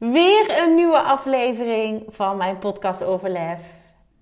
Weer 0.00 0.62
een 0.62 0.74
nieuwe 0.74 1.00
aflevering 1.00 2.04
van 2.08 2.36
mijn 2.36 2.58
podcast 2.58 3.04
over 3.04 3.30
lef. 3.30 3.62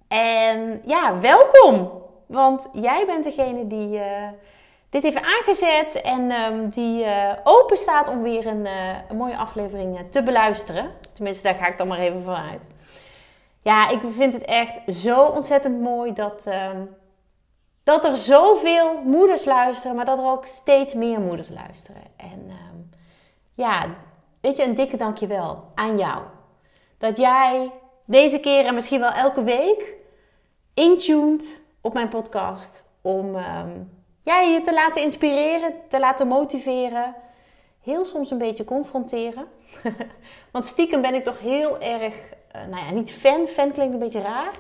En 0.09 0.83
ja, 0.85 1.21
welkom! 1.21 2.03
Want 2.27 2.67
jij 2.73 3.07
bent 3.07 3.25
degene 3.25 3.67
die 3.67 3.99
uh, 3.99 4.29
dit 4.91 5.03
heeft 5.03 5.23
aangezet 5.23 6.01
en 6.03 6.31
um, 6.31 6.69
die 6.69 7.05
uh, 7.05 7.33
open 7.45 7.77
staat 7.77 8.09
om 8.09 8.23
weer 8.23 8.47
een, 8.47 8.65
uh, 8.65 8.97
een 9.09 9.17
mooie 9.17 9.37
aflevering 9.37 9.99
te 10.11 10.23
beluisteren. 10.23 10.91
Tenminste, 11.13 11.43
daar 11.43 11.55
ga 11.55 11.67
ik 11.67 11.79
dan 11.79 11.89
maar 11.89 11.99
even 11.99 12.23
vanuit. 12.23 12.67
Ja, 13.63 13.89
ik 13.89 14.01
vind 14.11 14.33
het 14.33 14.45
echt 14.45 14.81
zo 14.87 15.27
ontzettend 15.27 15.81
mooi 15.81 16.13
dat, 16.13 16.45
uh, 16.49 16.71
dat 17.83 18.05
er 18.05 18.17
zoveel 18.17 19.03
moeders 19.05 19.45
luisteren, 19.45 19.97
maar 19.97 20.05
dat 20.05 20.19
er 20.19 20.31
ook 20.31 20.47
steeds 20.47 20.95
meer 20.95 21.21
moeders 21.21 21.49
luisteren. 21.49 22.03
En 22.17 22.51
um, 22.51 22.91
ja, 23.55 23.87
weet 24.41 24.57
je, 24.57 24.65
een 24.65 24.75
dikke 24.75 24.97
dankjewel 24.97 25.65
aan 25.75 25.99
jou. 25.99 26.23
Dat 26.99 27.19
jij 27.19 27.73
deze 28.05 28.41
keer 28.41 28.65
en 28.65 28.75
misschien 28.75 29.01
wel 29.01 29.13
elke 29.13 29.43
week 29.43 29.95
intuned 30.75 31.61
op 31.81 31.93
mijn 31.93 32.09
podcast 32.09 32.85
om 33.03 33.35
um, 33.35 33.91
je 34.25 34.61
te 34.65 34.73
laten 34.73 35.03
inspireren, 35.03 35.75
te 35.89 35.99
laten 35.99 36.27
motiveren. 36.27 37.15
Heel 37.81 38.05
soms 38.05 38.31
een 38.31 38.39
beetje 38.39 38.65
confronteren. 38.65 39.47
Want 40.53 40.67
stiekem 40.67 41.01
ben 41.01 41.15
ik 41.15 41.25
toch 41.25 41.41
heel 41.41 41.81
erg, 41.81 42.15
uh, 42.57 42.67
nou 42.71 42.85
ja, 42.85 42.91
niet 42.91 43.13
fan. 43.13 43.47
Fan 43.47 43.73
klinkt 43.73 43.95
een 43.95 44.01
beetje 44.01 44.21
raar. 44.21 44.55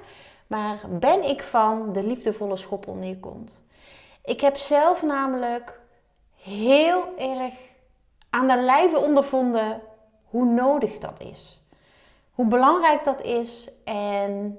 Maar 0.46 0.80
ben 0.88 1.28
ik 1.28 1.42
van 1.42 1.92
de 1.92 2.02
liefdevolle 2.02 2.56
schop 2.56 2.86
onder. 2.86 3.16
Ik 4.24 4.40
heb 4.40 4.56
zelf 4.56 5.02
namelijk 5.02 5.80
heel 6.36 7.04
erg 7.18 7.54
aan 8.30 8.48
de 8.48 8.60
lijve 8.60 8.98
ondervonden 8.98 9.82
hoe 10.24 10.44
nodig 10.44 10.98
dat 10.98 11.20
is. 11.20 11.62
Hoe 12.30 12.46
belangrijk 12.46 13.04
dat 13.04 13.22
is. 13.22 13.70
En 13.84 14.58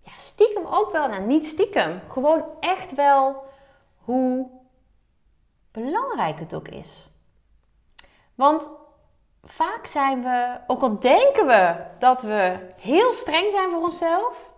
ja, 0.00 0.12
stiekem 0.16 0.66
ook 0.66 0.92
wel, 0.92 1.08
nou 1.08 1.22
niet 1.22 1.46
stiekem, 1.46 2.00
gewoon 2.08 2.44
echt 2.60 2.94
wel 2.94 3.44
hoe 3.96 4.50
belangrijk 5.70 6.38
het 6.38 6.54
ook 6.54 6.68
is. 6.68 7.10
Want 8.34 8.70
vaak 9.42 9.86
zijn 9.86 10.22
we, 10.22 10.60
ook 10.66 10.82
al 10.82 10.98
denken 11.00 11.46
we 11.46 11.86
dat 11.98 12.22
we 12.22 12.72
heel 12.76 13.12
streng 13.12 13.52
zijn 13.52 13.70
voor 13.70 13.82
onszelf, 13.82 14.52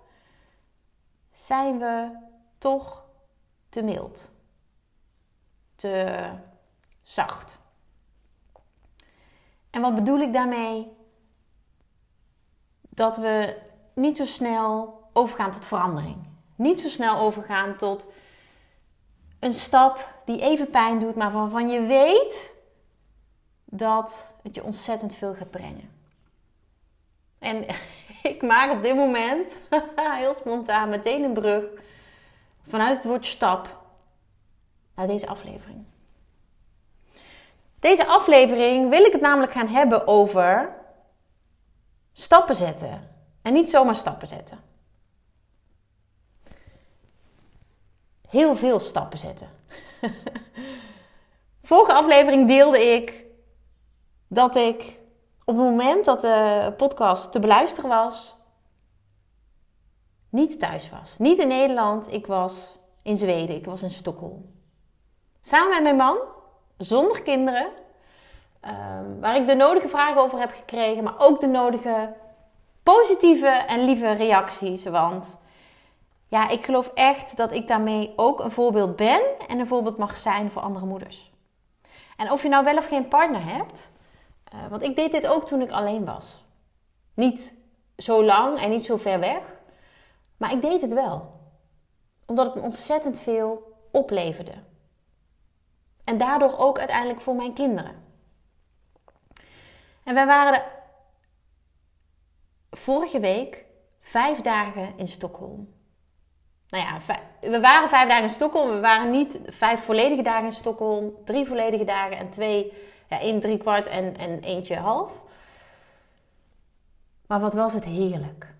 zijn 1.30 1.78
we 1.78 2.18
toch 2.58 3.04
te 3.68 3.82
mild, 3.82 4.30
te 5.74 6.24
zacht. 7.02 7.59
En 9.70 9.80
wat 9.80 9.94
bedoel 9.94 10.18
ik 10.18 10.32
daarmee? 10.32 10.96
Dat 12.80 13.16
we 13.16 13.56
niet 13.94 14.16
zo 14.16 14.24
snel 14.24 15.00
overgaan 15.12 15.50
tot 15.50 15.66
verandering. 15.66 16.16
Niet 16.56 16.80
zo 16.80 16.88
snel 16.88 17.16
overgaan 17.16 17.76
tot 17.76 18.08
een 19.38 19.54
stap 19.54 20.20
die 20.24 20.40
even 20.40 20.70
pijn 20.70 20.98
doet, 20.98 21.16
maar 21.16 21.32
waarvan 21.32 21.68
je 21.68 21.86
weet 21.86 22.52
dat 23.64 24.32
het 24.42 24.54
je 24.54 24.64
ontzettend 24.64 25.14
veel 25.14 25.34
gaat 25.34 25.50
brengen. 25.50 25.90
En 27.38 27.64
ik 28.32 28.42
maak 28.42 28.70
op 28.70 28.82
dit 28.82 28.94
moment 28.94 29.52
heel 29.96 30.34
spontaan 30.34 30.88
meteen 30.88 31.22
een 31.22 31.32
brug 31.32 31.64
vanuit 32.68 32.96
het 32.96 33.04
woord 33.04 33.26
stap 33.26 33.78
naar 34.94 35.06
deze 35.06 35.26
aflevering. 35.26 35.84
Deze 37.80 38.06
aflevering 38.06 38.90
wil 38.90 39.04
ik 39.04 39.12
het 39.12 39.20
namelijk 39.20 39.52
gaan 39.52 39.68
hebben 39.68 40.06
over 40.06 40.76
stappen 42.12 42.54
zetten. 42.54 43.08
En 43.42 43.52
niet 43.52 43.70
zomaar 43.70 43.96
stappen 43.96 44.28
zetten. 44.28 44.58
Heel 48.28 48.56
veel 48.56 48.80
stappen 48.80 49.18
zetten. 49.18 49.48
Vorige 51.62 51.92
aflevering 51.92 52.46
deelde 52.46 52.80
ik 52.80 53.24
dat 54.28 54.56
ik 54.56 54.98
op 55.44 55.56
het 55.56 55.64
moment 55.64 56.04
dat 56.04 56.20
de 56.20 56.72
podcast 56.76 57.32
te 57.32 57.38
beluisteren 57.38 57.90
was, 57.90 58.36
niet 60.28 60.60
thuis 60.60 60.90
was. 60.90 61.18
Niet 61.18 61.38
in 61.38 61.48
Nederland, 61.48 62.12
ik 62.12 62.26
was 62.26 62.78
in 63.02 63.16
Zweden, 63.16 63.56
ik 63.56 63.64
was 63.64 63.82
in 63.82 63.90
Stockholm. 63.90 64.54
Samen 65.40 65.70
met 65.70 65.82
mijn 65.82 65.96
man 65.96 66.18
zonder 66.82 67.22
kinderen. 67.22 67.66
Um, 68.66 69.20
waar 69.20 69.36
ik 69.36 69.46
de 69.46 69.54
nodige 69.54 69.88
vragen 69.88 70.20
over 70.20 70.38
heb 70.38 70.52
gekregen, 70.52 71.04
maar 71.04 71.14
ook 71.18 71.40
de 71.40 71.46
nodige 71.46 72.12
positieve 72.82 73.46
en 73.46 73.84
lieve 73.84 74.12
reacties. 74.12 74.84
Want 74.84 75.38
ja, 76.28 76.48
ik 76.48 76.64
geloof 76.64 76.90
echt 76.94 77.36
dat 77.36 77.52
ik 77.52 77.68
daarmee 77.68 78.12
ook 78.16 78.40
een 78.40 78.50
voorbeeld 78.50 78.96
ben 78.96 79.22
en 79.48 79.58
een 79.58 79.66
voorbeeld 79.66 79.96
mag 79.96 80.16
zijn 80.16 80.50
voor 80.50 80.62
andere 80.62 80.86
moeders. 80.86 81.32
En 82.16 82.30
of 82.30 82.42
je 82.42 82.48
nou 82.48 82.64
wel 82.64 82.76
of 82.76 82.86
geen 82.86 83.08
partner 83.08 83.44
hebt, 83.44 83.90
uh, 84.54 84.60
want 84.70 84.82
ik 84.82 84.96
deed 84.96 85.12
dit 85.12 85.26
ook 85.26 85.44
toen 85.44 85.60
ik 85.60 85.72
alleen 85.72 86.04
was. 86.04 86.44
Niet 87.14 87.54
zo 87.96 88.24
lang 88.24 88.58
en 88.58 88.70
niet 88.70 88.84
zo 88.84 88.96
ver 88.96 89.20
weg, 89.20 89.42
maar 90.36 90.52
ik 90.52 90.62
deed 90.62 90.80
het 90.80 90.92
wel. 90.92 91.28
Omdat 92.26 92.46
het 92.46 92.54
me 92.54 92.60
ontzettend 92.60 93.20
veel 93.20 93.76
opleverde. 93.90 94.54
En 96.10 96.18
daardoor 96.18 96.58
ook 96.58 96.78
uiteindelijk 96.78 97.20
voor 97.20 97.34
mijn 97.34 97.52
kinderen. 97.52 98.04
En 100.04 100.14
wij 100.14 100.26
waren 100.26 100.62
vorige 102.70 103.20
week 103.20 103.64
vijf 104.00 104.40
dagen 104.40 104.92
in 104.96 105.08
Stockholm. 105.08 105.74
Nou 106.68 106.84
ja, 106.84 106.98
we 107.40 107.60
waren 107.60 107.88
vijf 107.88 108.08
dagen 108.08 108.22
in 108.22 108.30
Stockholm. 108.30 108.70
We 108.70 108.80
waren 108.80 109.10
niet 109.10 109.38
vijf 109.46 109.80
volledige 109.80 110.22
dagen 110.22 110.44
in 110.44 110.52
Stockholm. 110.52 111.14
Drie 111.24 111.46
volledige 111.46 111.84
dagen 111.84 112.16
en 112.16 112.30
twee, 112.30 112.72
ja, 113.08 113.20
één 113.20 113.40
drie 113.40 113.58
kwart 113.58 113.86
en, 113.86 114.16
en 114.16 114.40
eentje 114.40 114.76
half. 114.76 115.12
Maar 117.26 117.40
wat 117.40 117.54
was 117.54 117.72
het 117.72 117.84
heerlijk. 117.84 118.54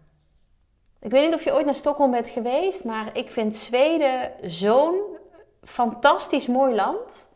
Ik 1.01 1.11
weet 1.11 1.25
niet 1.25 1.35
of 1.35 1.45
je 1.45 1.55
ooit 1.55 1.67
naar 1.67 1.75
Stockholm 1.75 2.11
bent 2.11 2.29
geweest, 2.29 2.85
maar 2.85 3.17
ik 3.17 3.31
vind 3.31 3.57
Zweden 3.57 4.33
zo'n 4.43 5.03
fantastisch 5.63 6.47
mooi 6.47 6.75
land. 6.75 7.30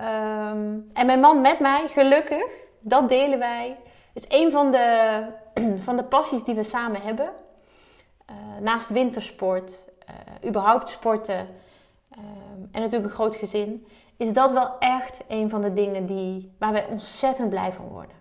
Um, 0.00 0.90
en 0.92 1.06
mijn 1.06 1.20
man 1.20 1.40
met 1.40 1.60
mij, 1.60 1.88
gelukkig, 1.88 2.50
dat 2.80 3.08
delen 3.08 3.38
wij. 3.38 3.78
is 4.12 4.24
een 4.28 4.50
van 4.50 4.72
de, 4.72 5.26
van 5.86 5.96
de 5.96 6.04
passies 6.04 6.44
die 6.44 6.54
we 6.54 6.62
samen 6.62 7.02
hebben. 7.02 7.30
Uh, 8.30 8.36
naast 8.60 8.88
wintersport, 8.88 9.88
uh, 10.08 10.48
überhaupt 10.48 10.88
sporten 10.88 11.38
um, 11.38 12.68
en 12.72 12.80
natuurlijk 12.80 13.04
een 13.04 13.16
groot 13.16 13.34
gezin, 13.34 13.86
is 14.16 14.32
dat 14.32 14.52
wel 14.52 14.78
echt 14.78 15.20
een 15.28 15.50
van 15.50 15.60
de 15.60 15.72
dingen 15.72 16.06
die, 16.06 16.54
waar 16.58 16.72
wij 16.72 16.86
ontzettend 16.86 17.48
blij 17.48 17.72
van 17.72 17.88
worden. 17.88 18.16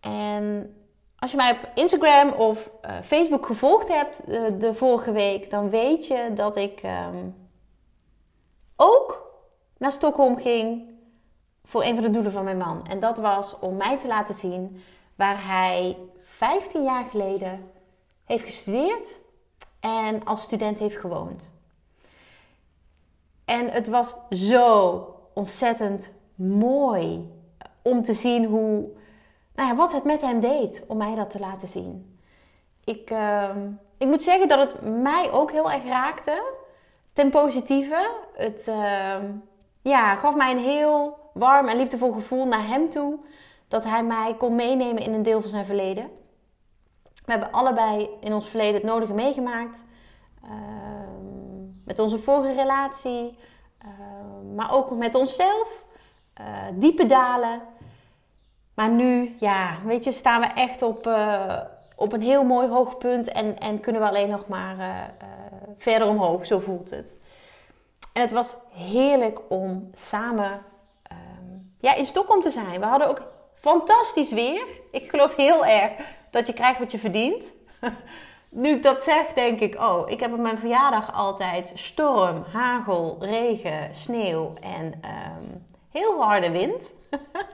En 0.00 0.76
als 1.18 1.30
je 1.30 1.36
mij 1.36 1.50
op 1.52 1.70
Instagram 1.74 2.32
of 2.32 2.70
uh, 2.84 2.90
Facebook 3.02 3.46
gevolgd 3.46 3.88
hebt 3.88 4.26
de, 4.60 4.74
vorige 4.74 5.12
week, 5.12 5.50
dan 5.50 5.70
weet 5.70 6.06
je 6.06 6.30
dat 6.34 6.56
ik 6.56 6.82
um, 6.82 7.34
ook 8.76 9.25
naar 9.78 9.92
Stockholm 9.92 10.38
ging 10.38 10.94
voor 11.64 11.84
een 11.84 11.94
van 11.94 12.04
de 12.04 12.10
doelen 12.10 12.32
van 12.32 12.44
mijn 12.44 12.58
man. 12.58 12.86
En 12.86 13.00
dat 13.00 13.18
was 13.18 13.58
om 13.58 13.76
mij 13.76 13.98
te 13.98 14.06
laten 14.06 14.34
zien 14.34 14.80
waar 15.14 15.46
hij 15.46 15.98
15 16.20 16.82
jaar 16.82 17.04
geleden 17.04 17.70
heeft 18.24 18.44
gestudeerd 18.44 19.20
en 19.80 20.24
als 20.24 20.42
student 20.42 20.78
heeft 20.78 20.96
gewoond. 20.96 21.50
En 23.44 23.70
het 23.70 23.88
was 23.88 24.14
zo 24.30 25.04
ontzettend 25.34 26.12
mooi 26.34 27.34
om 27.82 28.02
te 28.02 28.14
zien 28.14 28.44
hoe, 28.44 28.88
nou 29.54 29.68
ja, 29.68 29.74
wat 29.74 29.92
het 29.92 30.04
met 30.04 30.20
hem 30.20 30.40
deed 30.40 30.84
om 30.86 30.96
mij 30.96 31.14
dat 31.14 31.30
te 31.30 31.38
laten 31.38 31.68
zien. 31.68 32.18
Ik, 32.84 33.10
uh, 33.10 33.56
ik 33.98 34.06
moet 34.06 34.22
zeggen 34.22 34.48
dat 34.48 34.58
het 34.58 35.02
mij 35.02 35.30
ook 35.32 35.50
heel 35.50 35.70
erg 35.70 35.84
raakte, 35.84 36.42
ten 37.12 37.30
positieve. 37.30 38.10
Het, 38.34 38.66
uh, 38.68 39.14
ja, 39.88 40.14
gaf 40.14 40.36
mij 40.36 40.50
een 40.50 40.58
heel 40.58 41.18
warm 41.32 41.68
en 41.68 41.76
liefdevol 41.76 42.12
gevoel 42.12 42.46
naar 42.46 42.66
hem 42.66 42.88
toe. 42.88 43.18
Dat 43.68 43.84
hij 43.84 44.02
mij 44.02 44.34
kon 44.38 44.54
meenemen 44.54 45.02
in 45.02 45.12
een 45.12 45.22
deel 45.22 45.40
van 45.40 45.50
zijn 45.50 45.66
verleden. 45.66 46.10
We 47.24 47.32
hebben 47.32 47.52
allebei 47.52 48.08
in 48.20 48.32
ons 48.32 48.48
verleden 48.48 48.74
het 48.74 48.82
nodige 48.82 49.14
meegemaakt. 49.14 49.84
Ehm, 50.42 51.64
met 51.84 51.98
onze 51.98 52.18
vorige 52.18 52.54
relatie, 52.54 53.38
ehm, 53.78 54.54
maar 54.54 54.72
ook 54.72 54.90
met 54.90 55.14
onszelf. 55.14 55.84
Uh, 56.40 56.46
diepe 56.74 57.06
dalen. 57.06 57.62
Maar 58.74 58.90
nu, 58.90 59.36
ja, 59.38 59.76
weet 59.84 60.04
je, 60.04 60.12
staan 60.12 60.40
we 60.40 60.46
echt 60.46 60.82
op, 60.82 61.06
uh, 61.06 61.60
op 61.96 62.12
een 62.12 62.22
heel 62.22 62.44
mooi 62.44 62.68
hoogpunt 62.68 63.28
en, 63.28 63.58
en 63.58 63.80
kunnen 63.80 64.02
we 64.02 64.08
alleen 64.08 64.28
nog 64.28 64.48
maar 64.48 64.78
uh, 64.78 65.02
verder 65.78 66.08
omhoog. 66.08 66.46
Zo 66.46 66.58
voelt 66.58 66.90
het. 66.90 67.18
En 68.16 68.22
het 68.22 68.32
was 68.32 68.56
heerlijk 68.72 69.40
om 69.48 69.90
samen 69.92 70.62
um, 71.12 71.74
ja, 71.78 71.94
in 71.94 72.04
Stockholm 72.04 72.40
te 72.40 72.50
zijn. 72.50 72.80
We 72.80 72.86
hadden 72.86 73.08
ook 73.08 73.22
fantastisch 73.54 74.32
weer. 74.32 74.64
Ik 74.90 75.10
geloof 75.10 75.36
heel 75.36 75.66
erg 75.66 75.92
dat 76.30 76.46
je 76.46 76.52
krijgt 76.52 76.78
wat 76.78 76.92
je 76.92 76.98
verdient. 76.98 77.52
nu 78.48 78.68
ik 78.68 78.82
dat 78.82 79.02
zeg, 79.02 79.32
denk 79.32 79.60
ik, 79.60 79.80
oh, 79.80 80.10
ik 80.10 80.20
heb 80.20 80.32
op 80.32 80.38
mijn 80.38 80.58
verjaardag 80.58 81.14
altijd 81.14 81.72
storm, 81.74 82.44
hagel, 82.52 83.16
regen, 83.20 83.94
sneeuw 83.94 84.54
en 84.60 84.84
um, 84.84 85.64
heel 85.90 86.22
harde 86.22 86.50
wind. 86.50 86.94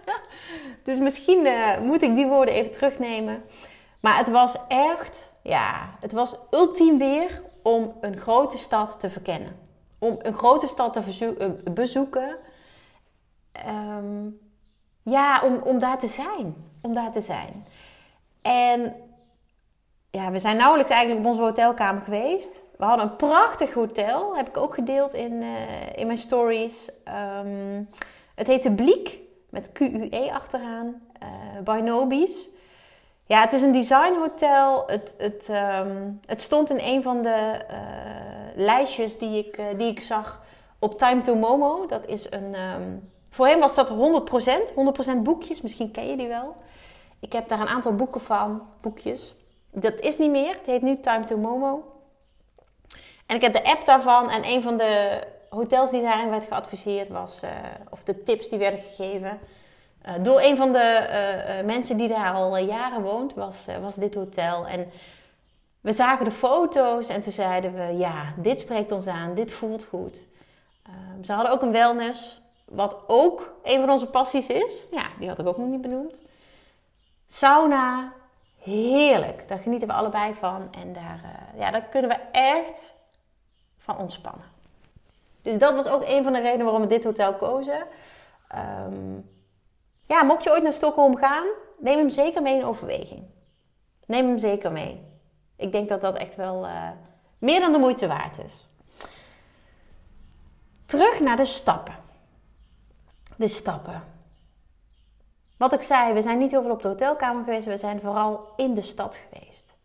dus 0.84 0.98
misschien 0.98 1.46
uh, 1.46 1.78
moet 1.78 2.02
ik 2.02 2.14
die 2.14 2.26
woorden 2.26 2.54
even 2.54 2.72
terugnemen. 2.72 3.42
Maar 4.00 4.16
het 4.16 4.28
was 4.28 4.56
echt, 4.68 5.32
ja, 5.42 5.94
het 6.00 6.12
was 6.12 6.36
ultiem 6.50 6.98
weer 6.98 7.42
om 7.62 7.96
een 8.00 8.16
grote 8.16 8.58
stad 8.58 9.00
te 9.00 9.10
verkennen. 9.10 9.70
Om 10.02 10.16
een 10.18 10.34
grote 10.34 10.66
stad 10.66 10.92
te 10.92 11.36
uh, 11.38 11.72
bezoeken. 11.74 12.36
Um, 13.66 14.38
ja, 15.02 15.42
om, 15.44 15.54
om 15.54 15.78
daar 15.78 15.98
te 15.98 16.06
zijn. 16.06 16.56
Om 16.80 16.94
daar 16.94 17.12
te 17.12 17.20
zijn. 17.20 17.66
En 18.42 18.94
ja, 20.10 20.30
we 20.30 20.38
zijn 20.38 20.56
nauwelijks 20.56 20.90
eigenlijk 20.90 21.24
op 21.24 21.30
onze 21.30 21.42
hotelkamer 21.42 22.02
geweest. 22.02 22.62
We 22.76 22.84
hadden 22.84 23.06
een 23.06 23.16
prachtig 23.16 23.72
hotel. 23.72 24.36
Heb 24.36 24.48
ik 24.48 24.56
ook 24.56 24.74
gedeeld 24.74 25.14
in, 25.14 25.32
uh, 25.32 25.96
in 25.96 26.06
mijn 26.06 26.18
stories. 26.18 26.90
Um, 27.38 27.88
het 28.34 28.46
heette 28.46 28.72
Bliek. 28.72 29.20
Met 29.50 29.72
QUE 29.72 30.30
achteraan. 30.32 31.02
Uh, 31.22 31.62
by 31.64 31.80
Nobis. 31.84 32.50
Ja, 33.26 33.40
het 33.40 33.52
is 33.52 33.62
een 33.62 33.72
designhotel. 33.72 34.82
Het, 34.86 35.14
het, 35.18 35.48
um, 35.50 36.20
het 36.26 36.40
stond 36.40 36.70
in 36.70 36.78
een 36.80 37.02
van 37.02 37.22
de 37.22 37.58
uh, 37.70 37.76
lijstjes 38.54 39.18
die 39.18 39.46
ik, 39.46 39.78
die 39.78 39.90
ik 39.90 40.00
zag 40.00 40.42
op 40.78 40.98
Time 40.98 41.20
to 41.20 41.34
Momo. 41.34 41.86
Dat 41.86 42.06
is 42.06 42.26
een... 42.30 42.54
Um, 42.54 43.10
Voorheen 43.30 43.58
was 43.58 43.74
dat 43.74 43.90
100%, 43.90 43.94
100% 45.14 45.16
boekjes. 45.22 45.60
Misschien 45.60 45.90
ken 45.90 46.06
je 46.06 46.16
die 46.16 46.28
wel. 46.28 46.56
Ik 47.20 47.32
heb 47.32 47.48
daar 47.48 47.60
een 47.60 47.68
aantal 47.68 47.94
boeken 47.94 48.20
van, 48.20 48.62
boekjes. 48.80 49.34
Dat 49.70 50.00
is 50.00 50.18
niet 50.18 50.30
meer. 50.30 50.54
Het 50.54 50.66
heet 50.66 50.82
nu 50.82 51.00
Time 51.00 51.24
to 51.24 51.36
Momo. 51.36 51.84
En 53.26 53.36
ik 53.36 53.42
heb 53.42 53.52
de 53.52 53.64
app 53.64 53.86
daarvan. 53.86 54.30
En 54.30 54.44
een 54.44 54.62
van 54.62 54.76
de 54.76 55.20
hotels 55.48 55.90
die 55.90 56.02
daarin 56.02 56.30
werd 56.30 56.44
geadviseerd 56.44 57.08
was, 57.08 57.42
uh, 57.44 57.50
of 57.90 58.02
de 58.02 58.22
tips 58.22 58.48
die 58.48 58.58
werden 58.58 58.80
gegeven, 58.80 59.38
uh, 60.06 60.12
door 60.20 60.40
een 60.40 60.56
van 60.56 60.72
de 60.72 61.08
uh, 61.58 61.66
mensen 61.66 61.96
die 61.96 62.08
daar 62.08 62.32
al 62.32 62.56
jaren 62.56 63.02
woont, 63.02 63.34
was, 63.34 63.66
was 63.80 63.94
dit 63.94 64.14
hotel. 64.14 64.66
En 64.66 64.90
we 65.80 65.92
zagen 65.92 66.24
de 66.24 66.30
foto's 66.30 67.08
en 67.08 67.20
toen 67.20 67.32
zeiden 67.32 67.74
we, 67.74 67.96
ja, 67.96 68.34
dit 68.36 68.60
spreekt 68.60 68.92
ons 68.92 69.06
aan, 69.06 69.34
dit 69.34 69.52
voelt 69.52 69.84
goed. 69.84 70.20
Ehm, 70.82 71.24
ze 71.24 71.32
hadden 71.32 71.52
ook 71.52 71.62
een 71.62 71.72
wellness 71.72 72.40
wat 72.64 72.96
ook 73.06 73.54
een 73.62 73.80
van 73.80 73.90
onze 73.90 74.06
passies 74.06 74.46
is. 74.46 74.86
Ja, 74.90 75.06
die 75.18 75.28
had 75.28 75.38
ik 75.38 75.46
ook 75.46 75.56
nog 75.56 75.68
niet 75.68 75.80
benoemd. 75.80 76.20
Sauna, 77.26 78.12
heerlijk. 78.62 79.48
Daar 79.48 79.58
genieten 79.58 79.88
we 79.88 79.94
allebei 79.94 80.34
van. 80.34 80.68
En 80.80 80.92
daar, 80.92 81.20
ja, 81.56 81.70
daar 81.70 81.82
kunnen 81.82 82.10
we 82.10 82.16
echt 82.32 82.94
van 83.78 83.98
ontspannen. 83.98 84.44
Dus 85.42 85.58
dat 85.58 85.74
was 85.74 85.86
ook 85.86 86.02
een 86.06 86.22
van 86.22 86.32
de 86.32 86.40
redenen 86.40 86.64
waarom 86.64 86.82
we 86.82 86.88
dit 86.88 87.04
hotel 87.04 87.34
kozen. 87.34 87.86
Um, 88.86 89.30
ja, 90.02 90.22
mocht 90.22 90.44
je 90.44 90.50
ooit 90.50 90.62
naar 90.62 90.72
Stockholm 90.72 91.16
gaan, 91.16 91.46
neem 91.78 91.98
hem 91.98 92.10
zeker 92.10 92.42
mee 92.42 92.54
in 92.58 92.64
overweging. 92.64 93.22
Neem 94.06 94.26
hem 94.26 94.38
zeker 94.38 94.72
mee. 94.72 95.00
Ik 95.56 95.72
denk 95.72 95.88
dat 95.88 96.00
dat 96.00 96.16
echt 96.16 96.34
wel 96.34 96.64
uh, 96.64 96.88
meer 97.38 97.60
dan 97.60 97.72
de 97.72 97.78
moeite 97.78 98.06
waard 98.06 98.38
is. 98.38 98.66
Terug 100.86 101.20
naar 101.20 101.36
de 101.36 101.44
stappen 101.44 102.02
de 103.42 103.48
stappen. 103.48 104.02
Wat 105.56 105.72
ik 105.72 105.82
zei, 105.82 106.12
we 106.12 106.22
zijn 106.22 106.38
niet 106.38 106.50
heel 106.50 106.62
veel 106.62 106.70
op 106.70 106.82
de 106.82 106.88
hotelkamer 106.88 107.44
geweest, 107.44 107.66
we 107.66 107.76
zijn 107.76 108.00
vooral 108.00 108.48
in 108.56 108.74
de 108.74 108.82
stad 108.82 109.18
geweest. 109.28 109.76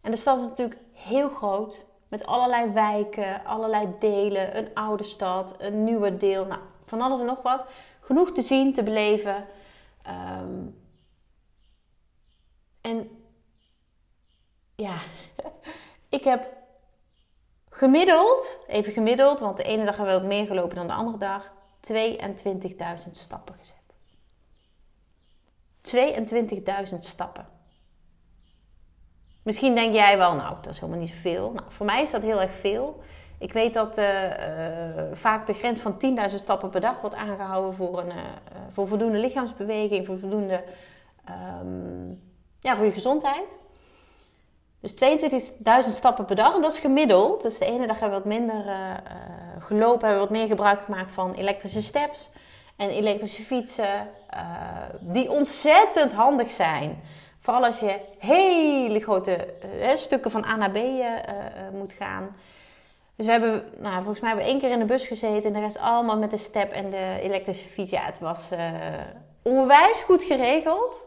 En 0.00 0.10
de 0.10 0.16
stad 0.16 0.38
is 0.38 0.46
natuurlijk 0.46 0.80
heel 0.92 1.28
groot, 1.28 1.84
met 2.08 2.26
allerlei 2.26 2.72
wijken, 2.72 3.44
allerlei 3.44 3.88
delen, 3.98 4.56
een 4.56 4.68
oude 4.74 5.04
stad, 5.04 5.54
een 5.58 5.84
nieuwe 5.84 6.16
deel, 6.16 6.44
nou, 6.44 6.60
van 6.86 7.00
alles 7.00 7.20
en 7.20 7.26
nog 7.26 7.42
wat. 7.42 7.64
Genoeg 8.00 8.32
te 8.32 8.42
zien, 8.42 8.72
te 8.72 8.82
beleven. 8.82 9.44
Um, 10.08 10.84
en 12.80 13.10
ja, 14.74 14.98
ik 16.18 16.24
heb 16.24 16.48
gemiddeld, 17.70 18.58
even 18.66 18.92
gemiddeld, 18.92 19.40
want 19.40 19.56
de 19.56 19.62
ene 19.62 19.84
dag 19.84 19.96
hebben 19.96 20.14
we 20.14 20.20
wat 20.20 20.28
meer 20.28 20.46
gelopen 20.46 20.76
dan 20.76 20.86
de 20.86 20.92
andere 20.92 21.18
dag, 21.18 21.52
22.000 23.06 23.10
stappen 23.10 23.54
gezet. 23.54 23.84
22.000 26.90 26.98
stappen. 27.00 27.48
Misschien 29.42 29.74
denk 29.74 29.94
jij 29.94 30.18
wel, 30.18 30.34
nou, 30.34 30.54
dat 30.62 30.72
is 30.72 30.80
helemaal 30.80 31.00
niet 31.00 31.10
zoveel. 31.10 31.50
Nou, 31.52 31.66
voor 31.68 31.86
mij 31.86 32.02
is 32.02 32.10
dat 32.10 32.22
heel 32.22 32.40
erg 32.40 32.54
veel. 32.54 33.02
Ik 33.38 33.52
weet 33.52 33.74
dat 33.74 33.98
uh, 33.98 34.24
uh, 34.24 35.02
vaak 35.12 35.46
de 35.46 35.52
grens 35.52 35.80
van 35.80 35.94
10.000 36.30 36.34
stappen 36.34 36.70
per 36.70 36.80
dag 36.80 37.00
wordt 37.00 37.16
aangehouden 37.16 37.74
voor, 37.74 37.98
een, 37.98 38.06
uh, 38.06 38.14
voor 38.72 38.88
voldoende 38.88 39.18
lichaamsbeweging, 39.18 40.06
voor 40.06 40.18
voldoende 40.18 40.64
um, 41.62 42.22
ja, 42.60 42.76
voor 42.76 42.84
je 42.84 42.92
gezondheid. 42.92 43.58
Dus 44.80 44.94
22.000 45.86 45.92
stappen 45.92 46.24
per 46.24 46.36
dag. 46.36 46.54
En 46.54 46.62
dat 46.62 46.72
is 46.72 46.78
gemiddeld. 46.78 47.42
Dus 47.42 47.58
de 47.58 47.64
ene 47.64 47.86
dag 47.86 48.00
hebben 48.00 48.22
we 48.22 48.24
wat 48.24 48.38
minder 48.38 48.64
gelopen. 49.58 50.08
Hebben 50.08 50.22
we 50.22 50.28
wat 50.28 50.38
meer 50.38 50.46
gebruik 50.46 50.82
gemaakt 50.82 51.12
van 51.12 51.34
elektrische 51.34 51.82
steps. 51.82 52.30
En 52.76 52.90
elektrische 52.90 53.42
fietsen. 53.42 54.08
Die 55.00 55.30
ontzettend 55.30 56.12
handig 56.12 56.50
zijn. 56.50 57.00
Vooral 57.40 57.64
als 57.64 57.78
je 57.78 58.00
hele 58.18 59.00
grote 59.00 59.54
stukken 59.94 60.30
van 60.30 60.44
A 60.44 60.56
naar 60.56 60.70
B 60.70 60.78
moet 61.72 61.92
gaan. 61.92 62.36
Dus 63.16 63.26
we 63.26 63.32
hebben, 63.32 63.64
nou, 63.78 63.94
volgens 63.94 64.20
mij 64.20 64.28
hebben 64.28 64.46
we 64.46 64.52
één 64.52 64.60
keer 64.60 64.70
in 64.70 64.78
de 64.78 64.84
bus 64.84 65.06
gezeten. 65.06 65.44
En 65.44 65.52
de 65.52 65.60
rest 65.60 65.78
allemaal 65.78 66.18
met 66.18 66.30
de 66.30 66.36
step 66.36 66.72
en 66.72 66.90
de 66.90 67.18
elektrische 67.20 67.68
fiets. 67.68 67.90
Ja, 67.90 68.02
het 68.02 68.18
was 68.18 68.50
onwijs 69.42 70.00
goed 70.00 70.22
geregeld. 70.22 71.06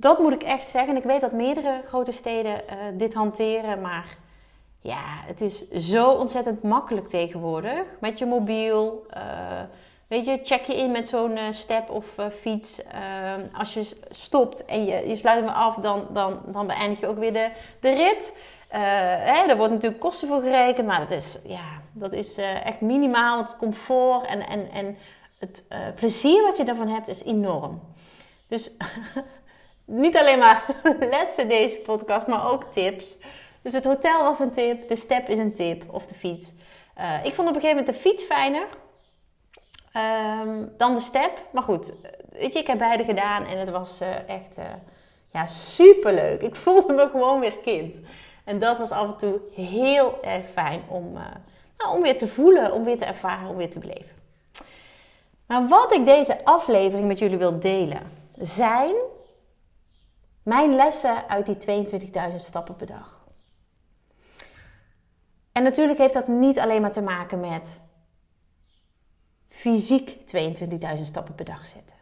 Dat 0.00 0.18
moet 0.18 0.32
ik 0.32 0.42
echt 0.42 0.68
zeggen. 0.68 0.96
Ik 0.96 1.02
weet 1.02 1.20
dat 1.20 1.32
meerdere 1.32 1.80
grote 1.86 2.12
steden 2.12 2.52
uh, 2.52 2.76
dit 2.94 3.14
hanteren, 3.14 3.80
maar 3.80 4.16
ja, 4.80 5.02
het 5.02 5.40
is 5.40 5.70
zo 5.70 6.10
ontzettend 6.10 6.62
makkelijk 6.62 7.08
tegenwoordig. 7.08 7.82
Met 7.98 8.18
je 8.18 8.26
mobiel. 8.26 9.06
Uh, 9.16 9.22
weet 10.08 10.26
je, 10.26 10.40
check 10.42 10.64
je 10.64 10.76
in 10.76 10.90
met 10.90 11.08
zo'n 11.08 11.36
uh, 11.36 11.42
step 11.50 11.90
of 11.90 12.06
fiets. 12.40 12.80
als 13.52 13.74
je 13.74 13.96
stopt 14.10 14.64
en 14.64 14.84
je, 14.84 15.08
je 15.08 15.16
sluit 15.16 15.44
hem 15.44 15.54
af, 15.54 15.74
dan, 15.74 16.06
dan, 16.10 16.40
dan 16.46 16.66
beëindig 16.66 17.00
je 17.00 17.06
ook 17.06 17.18
weer 17.18 17.32
de, 17.32 17.50
de 17.80 17.94
rit. 17.94 18.32
Hè, 18.78 19.48
er 19.48 19.56
wordt 19.56 19.72
natuurlijk 19.72 20.00
kosten 20.00 20.28
voor 20.28 20.40
gerekend, 20.40 20.86
maar 20.86 20.98
dat 20.98 21.10
is, 21.10 21.36
ja, 21.44 21.80
dat 21.92 22.12
is 22.12 22.36
echt 22.64 22.80
minimaal. 22.80 23.38
Het 23.38 23.56
comfort 23.56 24.26
en, 24.26 24.46
en, 24.46 24.70
en 24.70 24.96
het 25.38 25.64
plezier 25.94 26.42
wat 26.42 26.56
je 26.56 26.64
daarvan 26.64 26.88
hebt 26.88 27.08
is 27.08 27.22
enorm. 27.22 27.80
Dus 28.48 28.70
niet 29.84 30.16
alleen 30.16 30.38
maar 30.38 30.64
lessen 31.10 31.48
deze 31.48 31.78
podcast, 31.78 32.26
maar 32.26 32.50
ook 32.50 32.64
tips. 32.72 33.16
Dus 33.62 33.72
het 33.72 33.84
hotel 33.84 34.22
was 34.22 34.38
een 34.38 34.52
tip, 34.52 34.88
de 34.88 34.96
step 34.96 35.28
is 35.28 35.38
een 35.38 35.54
tip 35.54 35.84
of 35.94 36.06
de 36.06 36.14
fiets. 36.14 36.52
Ik 37.22 37.34
vond 37.34 37.48
op 37.48 37.54
een 37.54 37.60
gegeven 37.60 37.76
moment 37.76 37.86
de 37.86 38.08
fiets 38.08 38.22
fijner 38.22 38.66
um, 40.44 40.72
dan 40.76 40.94
de 40.94 41.00
step. 41.00 41.46
Maar 41.52 41.62
goed, 41.62 41.92
weet 42.28 42.52
je, 42.52 42.58
ik 42.58 42.66
heb 42.66 42.78
beide 42.78 43.04
gedaan 43.04 43.46
en 43.46 43.58
het 43.58 43.70
was 43.70 44.00
echt 44.26 44.58
ja, 45.32 45.46
super 45.46 46.14
leuk. 46.14 46.42
Ik 46.42 46.56
voelde 46.56 46.92
me 46.92 47.08
gewoon 47.08 47.40
weer 47.40 47.58
kind. 47.58 48.00
En 48.44 48.58
dat 48.58 48.78
was 48.78 48.90
af 48.90 49.06
en 49.06 49.16
toe 49.16 49.40
heel 49.54 50.22
erg 50.22 50.44
fijn 50.52 50.82
om, 50.88 51.12
nou, 51.12 51.96
om 51.96 52.02
weer 52.02 52.18
te 52.18 52.28
voelen, 52.28 52.72
om 52.72 52.84
weer 52.84 52.98
te 52.98 53.04
ervaren, 53.04 53.48
om 53.48 53.56
weer 53.56 53.70
te 53.70 53.78
beleven. 53.78 54.18
Maar 55.46 55.68
wat 55.68 55.94
ik 55.94 56.06
deze 56.06 56.44
aflevering 56.44 57.08
met 57.08 57.18
jullie 57.18 57.38
wil 57.38 57.60
delen, 57.60 58.12
zijn 58.38 58.94
mijn 60.42 60.74
lessen 60.74 61.28
uit 61.28 61.46
die 61.46 61.86
22.000 62.30 62.36
stappen 62.36 62.76
per 62.76 62.86
dag. 62.86 63.20
En 65.52 65.62
natuurlijk 65.62 65.98
heeft 65.98 66.14
dat 66.14 66.28
niet 66.28 66.58
alleen 66.58 66.80
maar 66.80 66.92
te 66.92 67.02
maken 67.02 67.40
met 67.40 67.80
fysiek 69.48 70.16
22.000 70.96 71.02
stappen 71.02 71.34
per 71.34 71.44
dag 71.44 71.66
zetten. 71.66 71.99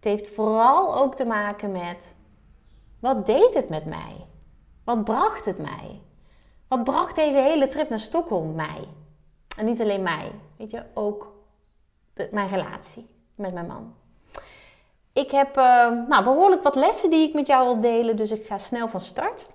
Het 0.00 0.08
heeft 0.08 0.28
vooral 0.28 0.96
ook 0.96 1.14
te 1.14 1.24
maken 1.24 1.72
met 1.72 2.14
wat 3.00 3.26
deed 3.26 3.54
het 3.54 3.68
met 3.68 3.84
mij? 3.84 4.26
Wat 4.84 5.04
bracht 5.04 5.44
het 5.44 5.58
mij? 5.58 6.00
Wat 6.68 6.84
bracht 6.84 7.16
deze 7.16 7.38
hele 7.38 7.68
trip 7.68 7.88
naar 7.88 8.00
Stockholm 8.00 8.54
mij? 8.54 8.88
En 9.56 9.64
niet 9.64 9.80
alleen 9.80 10.02
mij, 10.02 10.32
weet 10.56 10.70
je, 10.70 10.84
ook 10.94 11.32
mijn 12.30 12.48
relatie 12.48 13.04
met 13.34 13.52
mijn 13.52 13.66
man. 13.66 13.94
Ik 15.12 15.30
heb 15.30 15.56
uh, 15.56 15.64
nou, 16.08 16.24
behoorlijk 16.24 16.62
wat 16.62 16.74
lessen 16.74 17.10
die 17.10 17.28
ik 17.28 17.34
met 17.34 17.46
jou 17.46 17.64
wil 17.64 17.80
delen, 17.80 18.16
dus 18.16 18.30
ik 18.30 18.46
ga 18.46 18.58
snel 18.58 18.88
van 18.88 19.00
start. 19.00 19.48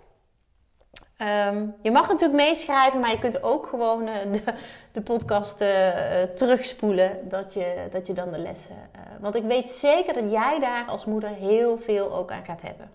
Um, 1.22 1.76
je 1.82 1.92
mag 1.92 2.08
natuurlijk 2.08 2.44
meeschrijven, 2.44 3.00
maar 3.00 3.12
je 3.12 3.20
kunt 3.20 3.44
ook 3.44 3.68
gewoon 3.68 4.08
uh, 4.08 4.16
de, 4.32 4.44
de, 4.92 5.02
podcast 5.02 5.62
uh, 5.62 5.90
terugspoelen, 6.22 7.30
dat 7.30 7.54
je, 7.54 7.88
dat 7.92 8.08
je 8.08 8.14
dan 8.14 8.32
de 8.32 8.38
lessen. 8.38 8.76
want 9.20 9.36
ik 9.36 9.44
weet 9.44 9.70
zeker 9.70 10.14
dat 10.14 10.32
jij 10.32 10.60
daar 10.60 10.86
als 10.86 11.06
moeder 11.06 11.30
heel 11.30 11.78
veel 11.78 12.14
ook 12.14 12.32
aan 12.32 12.46
gaat 12.46 12.62
hebben. 12.62 12.92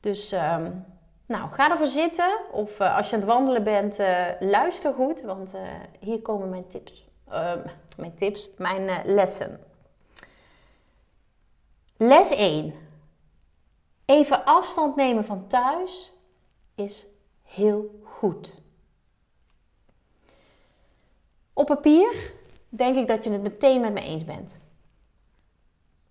Dus 0.00 0.32
um, 0.32 0.84
nou, 1.26 1.50
ga 1.50 1.70
ervoor 1.70 1.86
zitten. 1.86 2.38
Of 2.50 2.80
als 2.80 3.08
je 3.10 3.14
aan 3.14 3.20
het 3.20 3.30
wandelen 3.30 3.64
bent, 3.64 3.98
luister 4.40 4.92
goed, 4.92 5.22
want 5.22 5.50
hier 6.00 6.22
komen 6.22 6.48
mijn 6.48 6.68
tips. 6.68 7.06
Ehm, 7.28 7.60
mijn 7.96 8.14
tips, 8.14 8.50
mijn 8.56 9.02
lessen. 9.04 9.60
Les 11.96 12.30
1. 12.30 12.74
Even 14.04 14.44
afstand 14.44 14.96
nemen 14.96 15.24
van 15.24 15.46
thuis 15.46 16.12
is 16.74 17.06
heel 17.54 18.00
goed. 18.02 18.60
Op 21.52 21.66
papier 21.66 22.32
denk 22.68 22.96
ik 22.96 23.06
dat 23.06 23.24
je 23.24 23.30
het 23.30 23.42
meteen 23.42 23.80
met 23.80 23.92
me 23.92 24.00
eens 24.00 24.24
bent. 24.24 24.60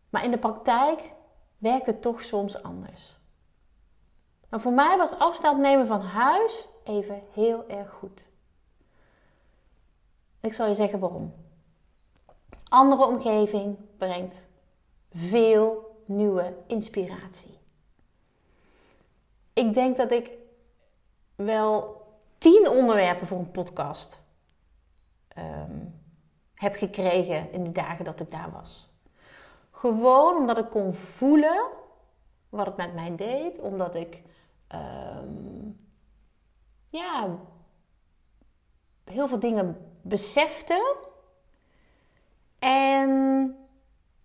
Maar 0.10 0.24
in 0.24 0.32
de 0.32 0.38
praktijk 0.38 1.12
werkt 1.58 1.86
het 1.86 2.02
toch 2.02 2.22
soms 2.22 2.64
anders. 2.64 3.20
Maar 4.50 4.62
voor 4.62 4.74
mij 4.74 4.98
was 4.98 5.18
afstand 5.18 5.60
nemen 5.60 5.88
van 5.88 6.02
huis 6.02 6.68
even 6.84 7.24
heel 7.34 7.70
erg 7.70 7.90
goed. 7.90 8.28
Ik 10.40 10.54
zal 10.54 10.68
je 10.68 10.76
zeggen 10.76 11.00
waarom. 11.00 11.34
Andere 12.70 13.06
omgeving 13.06 13.78
brengt 13.98 14.46
veel 15.14 15.96
nieuwe 16.06 16.58
inspiratie. 16.68 17.60
Ik 19.54 19.74
denk 19.74 19.98
dat 19.98 20.12
ik 20.12 20.32
wel 21.36 22.02
tien 22.38 22.70
onderwerpen 22.70 23.28
voor 23.28 23.38
een 23.38 23.52
podcast 23.52 24.24
ehm, 25.28 25.86
heb 26.54 26.76
gekregen 26.76 27.52
in 27.52 27.64
de 27.64 27.72
dagen 27.72 28.06
dat 28.06 28.20
ik 28.20 28.32
daar 28.32 28.52
was. 28.52 28.90
Gewoon 29.72 30.36
omdat 30.36 30.58
ik 30.58 30.70
kon 30.70 30.94
voelen 30.94 31.66
wat 32.50 32.66
het 32.66 32.78
met 32.78 32.94
mij 32.94 33.16
deed, 33.16 33.60
omdat 33.60 33.96
ik 33.96 34.22
ehm, 34.68 35.70
ja, 36.90 37.38
heel 39.04 39.28
veel 39.28 39.40
dingen 39.40 39.92
besefte 40.02 40.96
en 42.60 43.56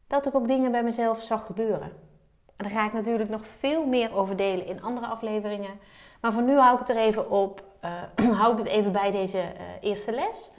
dat 0.07 0.27
ik 0.27 0.35
ook 0.35 0.47
dingen 0.47 0.71
bij 0.71 0.83
mezelf 0.83 1.23
zag 1.23 1.47
gebeuren. 1.47 1.93
En 2.57 2.65
daar 2.65 2.71
ga 2.71 2.87
ik 2.87 2.93
natuurlijk 2.93 3.31
nog 3.31 3.47
veel 3.47 3.87
meer 3.87 4.15
over 4.15 4.37
delen 4.37 4.67
in 4.67 4.83
andere 4.83 5.07
afleveringen. 5.07 5.79
Maar 6.21 6.33
voor 6.33 6.43
nu 6.43 6.59
hou 6.59 6.73
ik 6.73 6.79
het 6.79 6.89
er 6.89 6.97
even 6.97 7.31
op. 7.31 7.63
Uh, 7.85 8.31
hou 8.39 8.53
ik 8.53 8.59
het 8.59 8.67
even 8.67 8.93
bij 8.93 9.11
deze 9.11 9.39
uh, 9.39 9.63
eerste 9.81 10.13
les. 10.13 10.51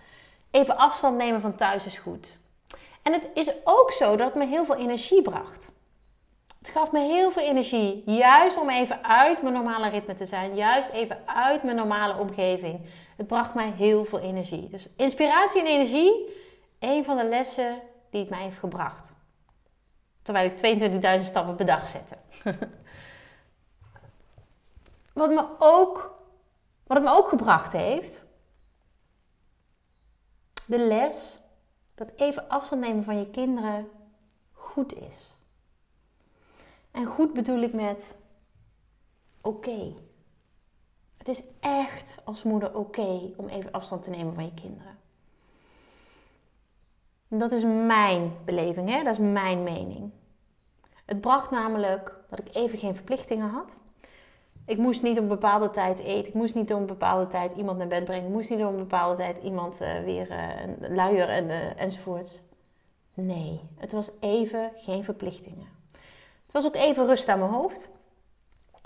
Even 0.52 0.78
afstand 0.78 1.18
nemen 1.18 1.42
van 1.42 1.56
thuis 1.56 1.86
is 1.86 1.98
goed. 1.98 2.38
En 3.04 3.14
het 3.14 3.30
is 3.34 3.52
ook 3.64 3.92
zo 3.92 4.16
dat 4.16 4.28
het 4.28 4.36
me 4.36 4.46
heel 4.46 4.66
veel 4.66 4.76
energie 4.76 5.22
bracht. 5.22 5.72
Het 6.58 6.70
gaf 6.70 6.92
me 6.92 7.00
heel 7.00 7.32
veel 7.32 7.44
energie. 7.44 8.04
Juist 8.06 8.58
om 8.58 8.70
even 8.70 9.04
uit 9.04 9.42
mijn 9.42 9.54
normale 9.54 9.90
ritme 9.90 10.14
te 10.14 10.26
zijn. 10.26 10.56
Juist 10.56 10.90
even 10.90 11.18
uit 11.26 11.64
mijn 11.64 11.76
normale 11.76 12.18
omgeving. 12.18 12.82
Het 13.18 13.28
bracht 13.28 13.54
mij 13.54 13.74
heel 13.78 14.06
veel 14.06 14.20
energie. 14.20 14.70
Dus 14.70 14.90
inspiratie 14.96 15.62
en 15.62 15.68
energie. 15.68 16.36
Een 16.80 17.04
van 17.04 17.18
de 17.18 17.26
lessen 17.26 17.80
die 18.10 18.22
het 18.22 18.30
mij 18.30 18.42
heeft 18.42 18.58
gebracht. 18.58 19.14
Terwijl 20.22 20.52
ik 20.52 20.80
22.000 21.20 21.26
stappen 21.26 21.56
per 21.56 21.66
dag 21.66 21.88
zette. 21.88 22.18
wat, 25.18 25.30
me 25.30 25.48
ook, 25.60 26.20
wat 26.84 26.98
het 26.98 27.06
me 27.06 27.14
ook 27.14 27.28
gebracht 27.28 27.72
heeft. 27.72 28.26
De 30.66 30.80
les 30.80 31.40
dat 31.96 32.10
even 32.16 32.50
afstand 32.50 32.82
nemen 32.82 33.04
van 33.04 33.20
je 33.20 33.30
kinderen 33.30 33.90
goed 34.52 34.94
is. 34.94 35.32
En 36.92 37.06
goed 37.06 37.34
bedoel 37.34 37.62
ik 37.62 37.74
met 37.74 38.16
oké. 39.42 39.94
Het 41.18 41.28
is 41.28 41.44
echt 41.60 42.20
als 42.24 42.44
moeder 42.44 42.76
oké 42.76 43.34
om 43.36 43.48
even 43.48 43.72
afstand 43.72 44.04
te 44.04 44.10
nemen 44.10 44.34
van 44.34 44.46
je 44.46 44.54
kinderen. 44.54 44.98
dat 47.28 47.52
is 47.52 47.64
mijn 47.64 48.38
beleving, 48.46 48.90
hè? 48.90 49.04
dat 49.04 49.14
is 49.14 49.32
mijn 49.32 49.64
mening. 49.64 50.12
Het 51.06 51.22
bracht 51.22 51.52
namelijk 51.52 52.16
dat 52.30 52.40
ik 52.40 52.56
even 52.56 52.78
geen 52.78 52.96
verplichtingen 52.96 53.50
had. 53.50 53.78
Ik 54.68 54.78
moest 54.78 55.02
niet 55.02 55.18
op 55.18 55.24
een 55.24 55.28
bepaalde 55.28 55.70
tijd 55.70 56.00
eten. 56.00 56.28
Ik 56.28 56.34
moest 56.34 56.56
niet 56.56 56.74
op 56.74 56.80
een 56.80 56.86
bepaalde 56.86 57.28
tijd 57.28 57.54
iemand 57.56 57.78
naar 57.78 57.88
bed 57.88 58.04
brengen. 58.04 58.26
Ik 58.26 58.34
moest 58.34 58.50
niet 58.50 58.60
op 58.60 58.68
een 58.68 58.78
bepaalde 58.78 59.16
tijd 59.16 59.38
iemand 59.38 59.82
uh, 59.82 60.00
weer 60.04 60.32
uh, 60.32 60.90
luier 60.90 61.30
en, 61.30 61.50
uh, 61.50 61.82
enzovoorts. 61.82 62.42
Nee, 63.14 63.62
het 63.78 63.92
was 63.92 64.12
even 64.20 64.72
geen 64.76 65.04
verplichtingen. 65.04 65.68
Het 66.44 66.52
was 66.52 66.66
ook 66.66 66.76
even 66.76 67.06
rust 67.06 67.30
aan 67.30 67.40
mijn 67.40 67.52
hoofd. 67.52 67.90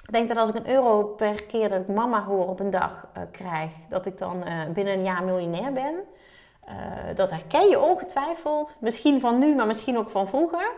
Ik 0.06 0.12
denk 0.12 0.28
dat 0.28 0.38
als 0.38 0.50
ik 0.50 0.56
een 0.56 0.70
euro 0.70 1.04
per 1.04 1.44
keer 1.44 1.70
dat 1.70 1.82
ik 1.82 1.96
mama 1.96 2.24
hoor 2.24 2.48
op 2.48 2.60
een 2.60 2.70
dag 2.70 3.08
krijg, 3.32 3.72
dat 3.90 4.06
ik 4.06 4.18
dan 4.18 4.44
binnen 4.74 4.94
een 4.94 5.04
jaar 5.04 5.24
miljonair 5.24 5.74
ben. 5.74 5.96
dat 7.16 7.30
herken 7.30 7.70
je 7.70 7.80
ongetwijfeld. 7.80 8.76
Misschien 8.80 9.20
van 9.20 9.40
nu, 9.40 9.56
maar 9.56 9.68
misschien 9.68 9.98
ook 9.98 10.10
van 10.10 10.28
vroeger. 10.28 10.72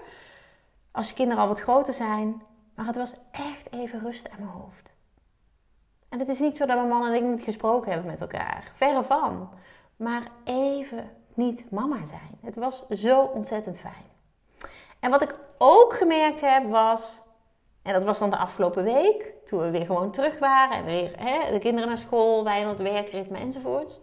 Als 0.91 1.13
kinderen 1.13 1.41
al 1.41 1.47
wat 1.47 1.61
groter 1.61 1.93
zijn. 1.93 2.41
Maar 2.75 2.85
het 2.85 2.95
was 2.95 3.13
echt 3.31 3.71
even 3.71 3.99
rust 3.99 4.29
aan 4.29 4.39
mijn 4.39 4.51
hoofd. 4.51 4.92
En 6.13 6.19
het 6.19 6.29
is 6.29 6.39
niet 6.39 6.57
zo 6.57 6.65
dat 6.65 6.75
mijn 6.75 6.87
man 6.87 7.05
en 7.05 7.13
ik 7.13 7.23
niet 7.23 7.43
gesproken 7.43 7.91
hebben 7.91 8.11
met 8.11 8.21
elkaar. 8.21 8.71
Verre 8.75 9.03
van. 9.03 9.49
Maar 9.95 10.27
even 10.43 11.11
niet 11.33 11.71
mama 11.71 12.05
zijn. 12.05 12.37
Het 12.41 12.55
was 12.55 12.87
zo 12.89 13.21
ontzettend 13.21 13.79
fijn. 13.79 14.05
En 14.99 15.09
wat 15.11 15.21
ik 15.21 15.35
ook 15.57 15.93
gemerkt 15.93 16.41
heb 16.41 16.69
was, 16.69 17.21
en 17.81 17.93
dat 17.93 18.03
was 18.03 18.19
dan 18.19 18.29
de 18.29 18.37
afgelopen 18.37 18.83
week, 18.83 19.33
toen 19.45 19.59
we 19.59 19.69
weer 19.69 19.85
gewoon 19.85 20.11
terug 20.11 20.39
waren 20.39 20.77
en 20.77 20.85
weer 20.85 21.13
hè, 21.17 21.51
de 21.51 21.59
kinderen 21.59 21.87
naar 21.87 21.97
school, 21.97 22.43
wij 22.43 22.63
aan 22.63 22.69
het 22.69 22.81
werkritme 22.81 23.37
enzovoorts, 23.37 23.99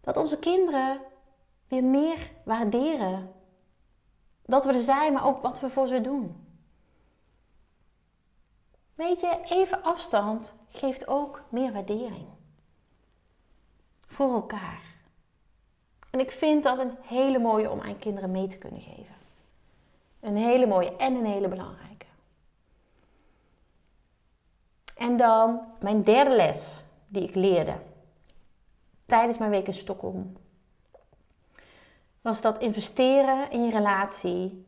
dat 0.00 0.16
onze 0.16 0.38
kinderen 0.38 1.00
weer 1.68 1.84
meer 1.84 2.30
waarderen 2.44 3.32
dat 4.46 4.64
we 4.64 4.72
er 4.72 4.80
zijn, 4.80 5.12
maar 5.12 5.26
ook 5.26 5.42
wat 5.42 5.60
we 5.60 5.70
voor 5.70 5.86
ze 5.86 6.00
doen. 6.00 6.41
Weet 8.94 9.20
je, 9.20 9.40
even 9.44 9.82
afstand 9.82 10.54
geeft 10.68 11.06
ook 11.06 11.42
meer 11.48 11.72
waardering. 11.72 12.26
Voor 14.06 14.32
elkaar. 14.32 14.82
En 16.10 16.20
ik 16.20 16.30
vind 16.30 16.62
dat 16.62 16.78
een 16.78 16.96
hele 17.02 17.38
mooie 17.38 17.70
om 17.70 17.80
aan 17.80 17.98
kinderen 17.98 18.30
mee 18.30 18.46
te 18.46 18.58
kunnen 18.58 18.80
geven. 18.80 19.14
Een 20.20 20.36
hele 20.36 20.66
mooie 20.66 20.96
en 20.96 21.14
een 21.14 21.26
hele 21.26 21.48
belangrijke. 21.48 22.06
En 24.96 25.16
dan 25.16 25.60
mijn 25.80 26.02
derde 26.02 26.34
les 26.34 26.82
die 27.06 27.22
ik 27.22 27.34
leerde 27.34 27.80
tijdens 29.06 29.38
mijn 29.38 29.50
week 29.50 29.66
in 29.66 29.74
Stockholm 29.74 30.36
was 32.20 32.40
dat 32.40 32.58
investeren 32.58 33.50
in 33.50 33.64
je 33.64 33.70
relatie 33.70 34.66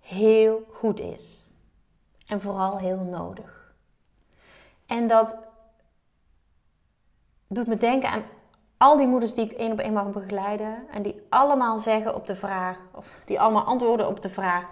heel 0.00 0.66
goed 0.72 1.00
is. 1.00 1.44
En 2.26 2.40
vooral 2.40 2.78
heel 2.78 3.00
nodig. 3.00 3.57
En 4.88 5.06
dat 5.06 5.36
doet 7.46 7.66
me 7.66 7.76
denken 7.76 8.10
aan 8.10 8.22
al 8.76 8.96
die 8.96 9.06
moeders 9.06 9.34
die 9.34 9.44
ik 9.44 9.52
één 9.52 9.72
op 9.72 9.78
één 9.78 9.92
mag 9.92 10.10
begeleiden. 10.10 10.88
En 10.90 11.02
die 11.02 11.26
allemaal 11.28 11.78
zeggen 11.78 12.14
op 12.14 12.26
de 12.26 12.34
vraag, 12.34 12.78
of 12.94 13.20
die 13.24 13.40
allemaal 13.40 13.64
antwoorden 13.64 14.08
op 14.08 14.22
de 14.22 14.30
vraag: 14.30 14.70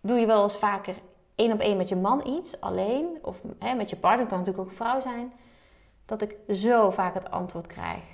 Doe 0.00 0.18
je 0.18 0.26
wel 0.26 0.42
eens 0.42 0.56
vaker 0.56 0.94
één 1.34 1.52
op 1.52 1.60
één 1.60 1.76
met 1.76 1.88
je 1.88 1.96
man 1.96 2.26
iets, 2.26 2.60
alleen? 2.60 3.18
Of 3.22 3.42
hè, 3.58 3.74
met 3.74 3.90
je 3.90 3.96
partner, 3.96 4.26
kan 4.26 4.38
natuurlijk 4.38 4.64
ook 4.64 4.70
een 4.70 4.84
vrouw 4.84 5.00
zijn. 5.00 5.32
Dat 6.04 6.22
ik 6.22 6.36
zo 6.48 6.90
vaak 6.90 7.14
het 7.14 7.30
antwoord 7.30 7.66
krijg: 7.66 8.04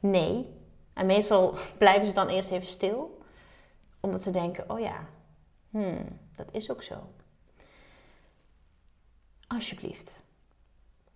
Nee, 0.00 0.54
en 0.92 1.06
meestal 1.06 1.54
blijven 1.78 2.06
ze 2.06 2.14
dan 2.14 2.28
eerst 2.28 2.50
even 2.50 2.66
stil, 2.66 3.20
omdat 4.00 4.22
ze 4.22 4.30
denken: 4.30 4.70
oh 4.70 4.80
ja, 4.80 5.06
hmm, 5.70 6.18
dat 6.36 6.46
is 6.50 6.70
ook 6.70 6.82
zo. 6.82 6.94
Alsjeblieft, 9.46 10.22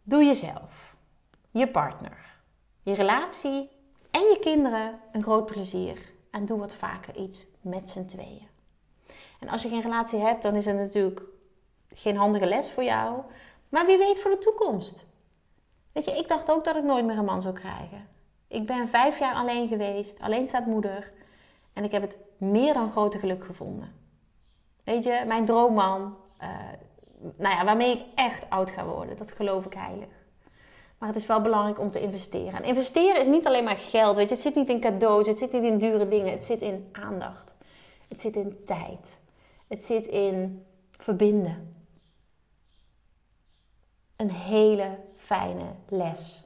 doe 0.02 0.24
jezelf, 0.24 0.96
je 1.50 1.70
partner, 1.70 2.40
je 2.82 2.94
relatie 2.94 3.70
en 4.10 4.20
je 4.20 4.38
kinderen 4.40 5.00
een 5.12 5.22
groot 5.22 5.46
plezier 5.46 6.12
en 6.30 6.46
doe 6.46 6.58
wat 6.58 6.74
vaker 6.74 7.16
iets 7.16 7.46
met 7.60 7.90
z'n 7.90 8.04
tweeën. 8.04 8.48
En 9.40 9.48
als 9.48 9.62
je 9.62 9.68
geen 9.68 9.82
relatie 9.82 10.18
hebt, 10.18 10.42
dan 10.42 10.54
is 10.54 10.66
het 10.66 10.76
natuurlijk 10.76 11.22
geen 11.88 12.16
handige 12.16 12.46
les 12.46 12.70
voor 12.70 12.84
jou. 12.84 13.22
Maar 13.68 13.86
wie 13.86 13.98
weet 13.98 14.20
voor 14.20 14.30
de 14.30 14.38
toekomst. 14.38 15.04
Weet 15.92 16.04
je, 16.04 16.16
ik 16.16 16.28
dacht 16.28 16.50
ook 16.50 16.64
dat 16.64 16.76
ik 16.76 16.82
nooit 16.82 17.04
meer 17.04 17.18
een 17.18 17.24
man 17.24 17.42
zou 17.42 17.54
krijgen. 17.54 18.08
Ik 18.48 18.66
ben 18.66 18.88
vijf 18.88 19.18
jaar 19.18 19.34
alleen 19.34 19.68
geweest, 19.68 20.20
alleen 20.20 20.46
staat 20.46 20.66
moeder. 20.66 21.12
En 21.72 21.84
ik 21.84 21.92
heb 21.92 22.02
het 22.02 22.18
meer 22.36 22.74
dan 22.74 22.90
grote 22.90 23.18
geluk 23.18 23.44
gevonden. 23.44 23.94
Weet 24.84 25.02
je, 25.02 25.24
mijn 25.26 25.44
droomman, 25.44 26.16
uh, 26.42 26.48
nou 27.36 27.56
ja, 27.56 27.64
waarmee 27.64 27.96
ik 27.96 28.04
echt 28.14 28.50
oud 28.50 28.70
ga 28.70 28.84
worden, 28.84 29.16
dat 29.16 29.32
geloof 29.32 29.64
ik 29.64 29.74
heilig. 29.74 30.08
Maar 30.98 31.08
het 31.08 31.18
is 31.18 31.26
wel 31.26 31.40
belangrijk 31.40 31.78
om 31.78 31.90
te 31.90 32.00
investeren. 32.00 32.52
En 32.52 32.64
investeren 32.64 33.20
is 33.20 33.26
niet 33.26 33.46
alleen 33.46 33.64
maar 33.64 33.76
geld, 33.76 34.16
weet 34.16 34.28
je. 34.28 34.34
Het 34.34 34.42
zit 34.42 34.54
niet 34.54 34.68
in 34.68 34.80
cadeaus, 34.80 35.26
het 35.26 35.38
zit 35.38 35.52
niet 35.52 35.62
in 35.62 35.78
dure 35.78 36.08
dingen. 36.08 36.32
Het 36.32 36.44
zit 36.44 36.62
in 36.62 36.88
aandacht. 36.92 37.54
Het 38.08 38.20
zit 38.20 38.36
in 38.36 38.64
tijd. 38.64 39.20
Het 39.68 39.84
zit 39.84 40.06
in 40.06 40.66
verbinden. 40.90 41.84
Een 44.16 44.30
hele 44.30 44.98
fijne 45.16 45.64
les. 45.88 46.44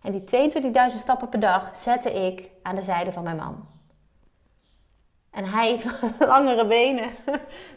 En 0.00 0.12
die 0.12 0.50
22.000 0.92 0.98
stappen 0.98 1.28
per 1.28 1.40
dag 1.40 1.76
zette 1.76 2.12
ik 2.12 2.50
aan 2.62 2.74
de 2.74 2.82
zijde 2.82 3.12
van 3.12 3.22
mijn 3.22 3.36
man. 3.36 3.68
En 5.30 5.44
hij 5.44 5.68
heeft 5.68 6.02
langere 6.32 6.66
benen. 6.66 7.10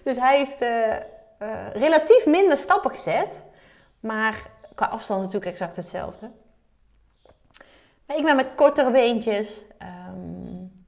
Dus 0.03 0.15
hij 0.15 0.37
heeft 0.37 0.61
uh, 1.45 1.81
relatief 1.81 2.25
minder 2.25 2.57
stappen 2.57 2.91
gezet. 2.91 3.43
Maar 3.99 4.49
qua 4.75 4.85
afstand 4.85 5.19
natuurlijk 5.21 5.51
exact 5.51 5.75
hetzelfde. 5.75 6.31
Ik 8.07 8.23
ben 8.23 8.35
met 8.35 8.55
kortere 8.55 8.91
beentjes. 8.91 9.65
Um, 10.09 10.85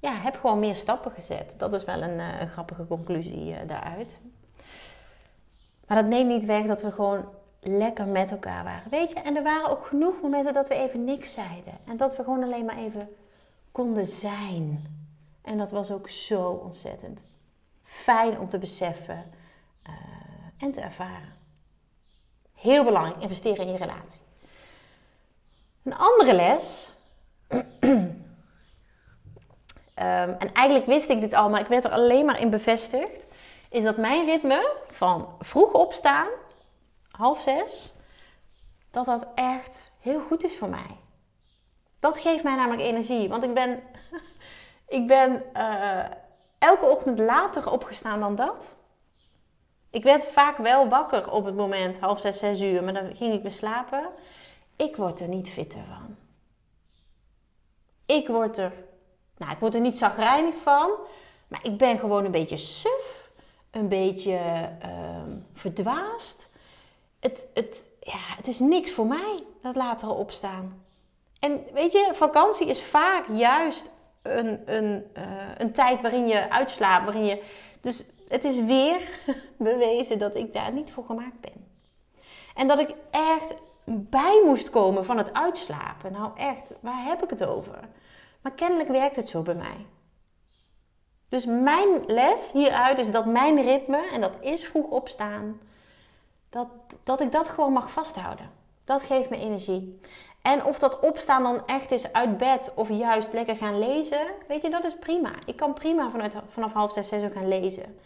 ja, 0.00 0.12
heb 0.12 0.34
gewoon 0.34 0.58
meer 0.58 0.74
stappen 0.74 1.12
gezet. 1.12 1.54
Dat 1.56 1.72
is 1.72 1.84
wel 1.84 2.02
een, 2.02 2.18
een 2.18 2.48
grappige 2.48 2.86
conclusie 2.86 3.64
daaruit. 3.64 4.20
Maar 5.86 5.96
dat 5.96 6.06
neemt 6.06 6.28
niet 6.28 6.44
weg 6.44 6.66
dat 6.66 6.82
we 6.82 6.92
gewoon 6.92 7.28
lekker 7.60 8.06
met 8.06 8.30
elkaar 8.30 8.64
waren. 8.64 8.90
Weet 8.90 9.10
je, 9.10 9.20
en 9.20 9.36
er 9.36 9.42
waren 9.42 9.70
ook 9.70 9.86
genoeg 9.86 10.20
momenten 10.22 10.52
dat 10.52 10.68
we 10.68 10.74
even 10.74 11.04
niks 11.04 11.32
zeiden. 11.32 11.78
En 11.84 11.96
dat 11.96 12.16
we 12.16 12.24
gewoon 12.24 12.42
alleen 12.42 12.64
maar 12.64 12.76
even 12.76 13.08
konden 13.72 14.06
zijn. 14.06 14.94
En 15.42 15.58
dat 15.58 15.70
was 15.70 15.90
ook 15.90 16.08
zo 16.08 16.48
ontzettend 16.50 17.24
fijn 17.82 18.38
om 18.38 18.48
te 18.48 18.58
beseffen 18.58 19.24
uh, 19.88 19.94
en 20.58 20.72
te 20.72 20.80
ervaren. 20.80 21.34
Heel 22.54 22.84
belangrijk, 22.84 23.22
investeren 23.22 23.66
in 23.66 23.72
je 23.72 23.78
relatie. 23.78 24.22
Een 25.82 25.96
andere 25.96 26.32
les. 26.34 26.92
um, 27.48 27.60
en 30.42 30.52
eigenlijk 30.52 30.86
wist 30.86 31.08
ik 31.08 31.20
dit 31.20 31.34
al, 31.34 31.48
maar 31.48 31.60
ik 31.60 31.66
werd 31.66 31.84
er 31.84 31.90
alleen 31.90 32.24
maar 32.24 32.40
in 32.40 32.50
bevestigd. 32.50 33.26
Is 33.70 33.82
dat 33.82 33.96
mijn 33.96 34.26
ritme 34.26 34.72
van 34.90 35.28
vroeg 35.40 35.72
opstaan 35.72 36.28
half 37.16 37.40
zes, 37.40 37.94
dat 38.90 39.04
dat 39.04 39.26
echt 39.34 39.90
heel 40.00 40.20
goed 40.20 40.44
is 40.44 40.58
voor 40.58 40.68
mij. 40.68 40.96
Dat 41.98 42.18
geeft 42.18 42.44
mij 42.44 42.54
namelijk 42.54 42.82
energie. 42.82 43.28
Want 43.28 43.44
ik 43.44 43.54
ben, 43.54 43.82
ik 44.98 45.06
ben 45.06 45.42
uh, 45.56 46.04
elke 46.58 46.84
ochtend 46.84 47.18
later 47.18 47.70
opgestaan 47.70 48.20
dan 48.20 48.34
dat. 48.34 48.76
Ik 49.90 50.02
werd 50.02 50.26
vaak 50.26 50.56
wel 50.56 50.88
wakker 50.88 51.32
op 51.32 51.44
het 51.44 51.56
moment, 51.56 51.98
half 51.98 52.20
zes, 52.20 52.38
zes 52.38 52.60
uur, 52.60 52.84
maar 52.84 52.92
dan 52.92 53.16
ging 53.16 53.34
ik 53.34 53.42
weer 53.42 53.52
slapen. 53.52 54.08
Ik 54.76 54.96
word 54.96 55.20
er 55.20 55.28
niet 55.28 55.50
fitter 55.50 55.84
van. 55.88 56.16
Ik 58.06 58.28
word 58.28 58.56
er, 58.56 58.72
nou, 59.36 59.52
ik 59.52 59.58
word 59.58 59.74
er 59.74 59.80
niet 59.80 59.98
zagrijnig 59.98 60.54
van, 60.62 60.90
maar 61.48 61.60
ik 61.62 61.78
ben 61.78 61.98
gewoon 61.98 62.24
een 62.24 62.30
beetje 62.30 62.56
suf, 62.56 63.30
een 63.70 63.88
beetje 63.88 64.38
uh, 64.82 65.22
verdwaasd 65.52 66.48
het, 67.26 67.46
het, 67.54 67.90
ja, 68.00 68.18
het 68.36 68.46
is 68.46 68.58
niks 68.58 68.92
voor 68.92 69.06
mij, 69.06 69.44
dat 69.62 69.76
latere 69.76 70.12
opstaan. 70.12 70.84
En 71.38 71.64
weet 71.72 71.92
je, 71.92 72.10
vakantie 72.12 72.66
is 72.66 72.82
vaak 72.82 73.24
juist 73.32 73.90
een, 74.22 74.74
een, 74.76 75.04
uh, 75.16 75.22
een 75.58 75.72
tijd 75.72 76.02
waarin 76.02 76.28
je 76.28 76.50
uitslaapt, 76.50 77.04
waarin 77.04 77.24
je... 77.24 77.42
Dus 77.80 78.04
het 78.28 78.44
is 78.44 78.60
weer 78.60 79.00
bewezen 79.58 80.18
dat 80.18 80.36
ik 80.36 80.52
daar 80.52 80.72
niet 80.72 80.92
voor 80.92 81.04
gemaakt 81.04 81.40
ben. 81.40 81.66
En 82.54 82.68
dat 82.68 82.78
ik 82.78 82.94
echt 83.10 83.54
bij 83.84 84.42
moest 84.44 84.70
komen 84.70 85.04
van 85.04 85.18
het 85.18 85.32
uitslapen. 85.32 86.12
Nou 86.12 86.30
echt, 86.36 86.72
waar 86.80 87.04
heb 87.04 87.22
ik 87.22 87.30
het 87.30 87.46
over? 87.46 87.80
Maar 88.40 88.52
kennelijk 88.52 88.88
werkt 88.88 89.16
het 89.16 89.28
zo 89.28 89.42
bij 89.42 89.54
mij. 89.54 89.86
Dus 91.28 91.44
mijn 91.44 92.04
les 92.06 92.52
hieruit 92.52 92.98
is 92.98 93.10
dat 93.10 93.26
mijn 93.26 93.62
ritme, 93.62 94.08
en 94.12 94.20
dat 94.20 94.36
is 94.40 94.64
vroeg 94.64 94.86
opstaan, 94.86 95.60
dat, 96.50 96.68
dat 97.02 97.20
ik 97.20 97.32
dat 97.32 97.48
gewoon 97.48 97.72
mag 97.72 97.90
vasthouden. 97.90 98.50
Dat 98.84 99.02
geeft 99.02 99.30
me 99.30 99.36
energie. 99.36 100.00
En 100.42 100.64
of 100.64 100.78
dat 100.78 101.00
opstaan 101.00 101.42
dan 101.42 101.66
echt 101.66 101.90
is 101.90 102.12
uit 102.12 102.36
bed 102.36 102.72
of 102.74 102.88
juist 102.88 103.32
lekker 103.32 103.56
gaan 103.56 103.78
lezen, 103.78 104.26
weet 104.48 104.62
je, 104.62 104.70
dat 104.70 104.84
is 104.84 104.96
prima. 104.96 105.30
Ik 105.46 105.56
kan 105.56 105.74
prima 105.74 106.10
vanuit, 106.10 106.36
vanaf 106.46 106.72
half 106.72 106.92
zes, 106.92 107.08
zes 107.08 107.22
uur 107.22 107.30
gaan 107.30 107.48
lezen. 107.48 107.98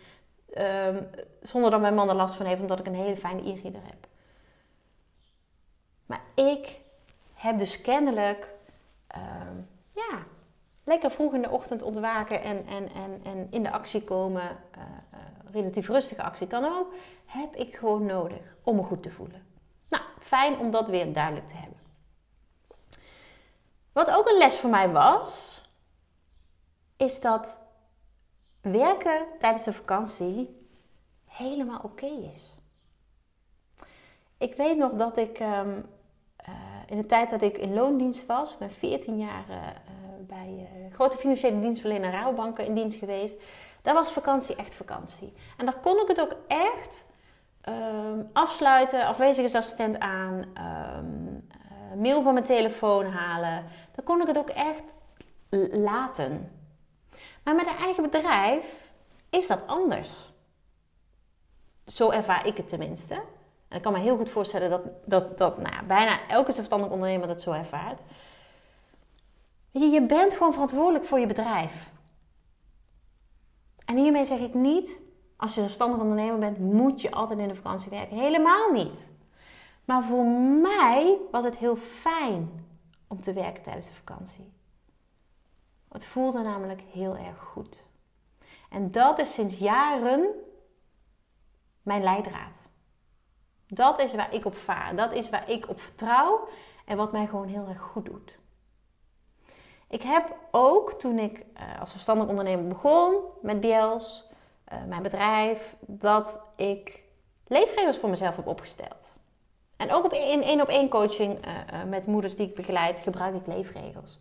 Um, 0.58 1.10
zonder 1.42 1.70
dat 1.70 1.80
mijn 1.80 1.94
man 1.94 2.08
er 2.08 2.14
last 2.14 2.34
van 2.34 2.46
heeft, 2.46 2.60
omdat 2.60 2.78
ik 2.78 2.86
een 2.86 2.94
hele 2.94 3.16
fijne 3.16 3.48
e-reader 3.48 3.82
heb. 3.84 4.06
Maar 6.06 6.22
ik 6.34 6.80
heb 7.34 7.58
dus 7.58 7.80
kennelijk, 7.80 8.48
um, 9.16 9.68
ja, 9.94 10.18
lekker 10.84 11.10
vroeg 11.10 11.34
in 11.34 11.42
de 11.42 11.50
ochtend 11.50 11.82
ontwaken 11.82 12.42
en, 12.42 12.66
en, 12.66 12.92
en, 12.92 13.20
en 13.24 13.46
in 13.50 13.62
de 13.62 13.70
actie 13.70 14.04
komen. 14.04 14.42
Uh, 14.78 14.82
relatief 15.52 15.88
rustige 15.88 16.22
actie 16.22 16.46
kan 16.46 16.64
ook, 16.64 16.92
heb 17.26 17.54
ik 17.54 17.76
gewoon 17.76 18.04
nodig 18.04 18.56
om 18.62 18.76
me 18.76 18.82
goed 18.82 19.02
te 19.02 19.10
voelen. 19.10 19.46
Nou, 19.88 20.04
fijn 20.18 20.58
om 20.58 20.70
dat 20.70 20.88
weer 20.88 21.12
duidelijk 21.12 21.48
te 21.48 21.56
hebben. 21.56 21.78
Wat 23.92 24.10
ook 24.10 24.28
een 24.28 24.38
les 24.38 24.58
voor 24.58 24.70
mij 24.70 24.90
was, 24.90 25.62
is 26.96 27.20
dat 27.20 27.60
werken 28.60 29.26
tijdens 29.38 29.64
de 29.64 29.72
vakantie 29.72 30.68
helemaal 31.26 31.80
oké 31.82 32.06
is. 32.06 32.58
Ik 34.38 34.56
weet 34.56 34.76
nog 34.76 34.92
dat 34.92 35.16
ik 35.16 35.40
um, 35.40 35.86
uh, 36.48 36.54
in 36.86 36.96
de 36.96 37.06
tijd 37.06 37.30
dat 37.30 37.42
ik 37.42 37.58
in 37.58 37.74
loondienst 37.74 38.26
was, 38.26 38.52
ik 38.52 38.58
ben 38.58 38.70
14 38.70 39.18
jaar 39.18 39.44
uh, 39.48 39.56
bij 40.20 40.68
uh, 40.76 40.94
grote 40.94 41.16
financiële 41.16 41.60
dienstverlener 41.60 42.10
Rabobanken 42.10 42.66
in 42.66 42.74
dienst 42.74 42.98
geweest. 42.98 43.42
Daar 43.82 43.94
was 43.94 44.12
vakantie 44.12 44.56
echt 44.56 44.74
vakantie. 44.74 45.32
En 45.56 45.64
daar 45.64 45.78
kon 45.80 46.00
ik 46.00 46.08
het 46.08 46.20
ook 46.20 46.36
echt 46.46 47.06
um, 47.68 48.30
afsluiten, 48.32 49.06
afwezigheidsassistent 49.06 49.98
aan, 49.98 50.44
uh, 50.56 51.98
mail 52.00 52.22
van 52.22 52.32
mijn 52.32 52.44
telefoon 52.44 53.06
halen. 53.06 53.64
Dan 53.94 54.04
kon 54.04 54.20
ik 54.20 54.26
het 54.26 54.38
ook 54.38 54.50
echt 54.50 54.84
laten. 55.70 56.59
Maar 57.42 57.54
met 57.54 57.66
een 57.66 57.76
eigen 57.76 58.02
bedrijf 58.02 58.90
is 59.30 59.46
dat 59.46 59.66
anders. 59.66 60.32
Zo 61.86 62.10
ervaar 62.10 62.46
ik 62.46 62.56
het 62.56 62.68
tenminste. 62.68 63.14
En 63.68 63.76
ik 63.76 63.82
kan 63.82 63.92
me 63.92 63.98
heel 63.98 64.16
goed 64.16 64.30
voorstellen 64.30 64.70
dat, 64.70 64.82
dat, 65.04 65.38
dat 65.38 65.58
nou 65.58 65.74
ja, 65.74 65.82
bijna 65.82 66.28
elke 66.28 66.52
zelfstandig 66.52 66.90
ondernemer 66.90 67.28
dat 67.28 67.42
zo 67.42 67.52
ervaart. 67.52 68.02
Je, 69.70 69.86
je 69.86 70.06
bent 70.06 70.32
gewoon 70.32 70.52
verantwoordelijk 70.52 71.04
voor 71.04 71.18
je 71.18 71.26
bedrijf. 71.26 71.90
En 73.84 73.96
hiermee 73.96 74.24
zeg 74.24 74.38
ik 74.38 74.54
niet, 74.54 74.98
als 75.36 75.54
je 75.54 75.60
zelfstandig 75.60 76.00
ondernemer 76.00 76.38
bent, 76.38 76.58
moet 76.58 77.00
je 77.00 77.10
altijd 77.10 77.38
in 77.38 77.48
de 77.48 77.54
vakantie 77.54 77.90
werken. 77.90 78.16
Helemaal 78.16 78.72
niet. 78.72 79.10
Maar 79.84 80.04
voor 80.04 80.24
mij 80.60 81.16
was 81.30 81.44
het 81.44 81.56
heel 81.56 81.76
fijn 81.76 82.66
om 83.06 83.20
te 83.20 83.32
werken 83.32 83.62
tijdens 83.62 83.86
de 83.86 83.94
vakantie. 83.94 84.52
Het 85.92 86.06
voelde 86.06 86.40
namelijk 86.40 86.80
heel 86.80 87.16
erg 87.16 87.38
goed. 87.38 87.86
En 88.70 88.90
dat 88.90 89.18
is 89.18 89.34
sinds 89.34 89.58
jaren 89.58 90.28
mijn 91.82 92.02
leidraad. 92.02 92.58
Dat 93.66 93.98
is 93.98 94.14
waar 94.14 94.34
ik 94.34 94.44
op 94.44 94.56
vaar. 94.56 94.96
Dat 94.96 95.12
is 95.12 95.30
waar 95.30 95.50
ik 95.50 95.68
op 95.68 95.80
vertrouw 95.80 96.48
en 96.84 96.96
wat 96.96 97.12
mij 97.12 97.26
gewoon 97.26 97.48
heel 97.48 97.66
erg 97.68 97.80
goed 97.80 98.04
doet. 98.04 98.38
Ik 99.88 100.02
heb 100.02 100.36
ook 100.50 100.92
toen 100.92 101.18
ik 101.18 101.38
uh, 101.38 101.80
als 101.80 101.90
zelfstandig 101.90 102.28
ondernemer 102.28 102.68
begon 102.68 103.14
met 103.42 103.60
Biels, 103.60 104.28
uh, 104.72 104.84
mijn 104.84 105.02
bedrijf, 105.02 105.76
dat 105.80 106.42
ik 106.56 107.04
leefregels 107.46 107.98
voor 107.98 108.08
mezelf 108.08 108.36
heb 108.36 108.46
opgesteld. 108.46 109.14
En 109.76 109.92
ook 109.92 110.12
in 110.12 110.42
één 110.42 110.60
op 110.60 110.68
één 110.68 110.88
coaching 110.88 111.46
uh, 111.46 111.84
met 111.84 112.06
moeders 112.06 112.36
die 112.36 112.48
ik 112.48 112.54
begeleid, 112.54 113.00
gebruik 113.00 113.34
ik 113.34 113.46
leefregels. 113.46 114.20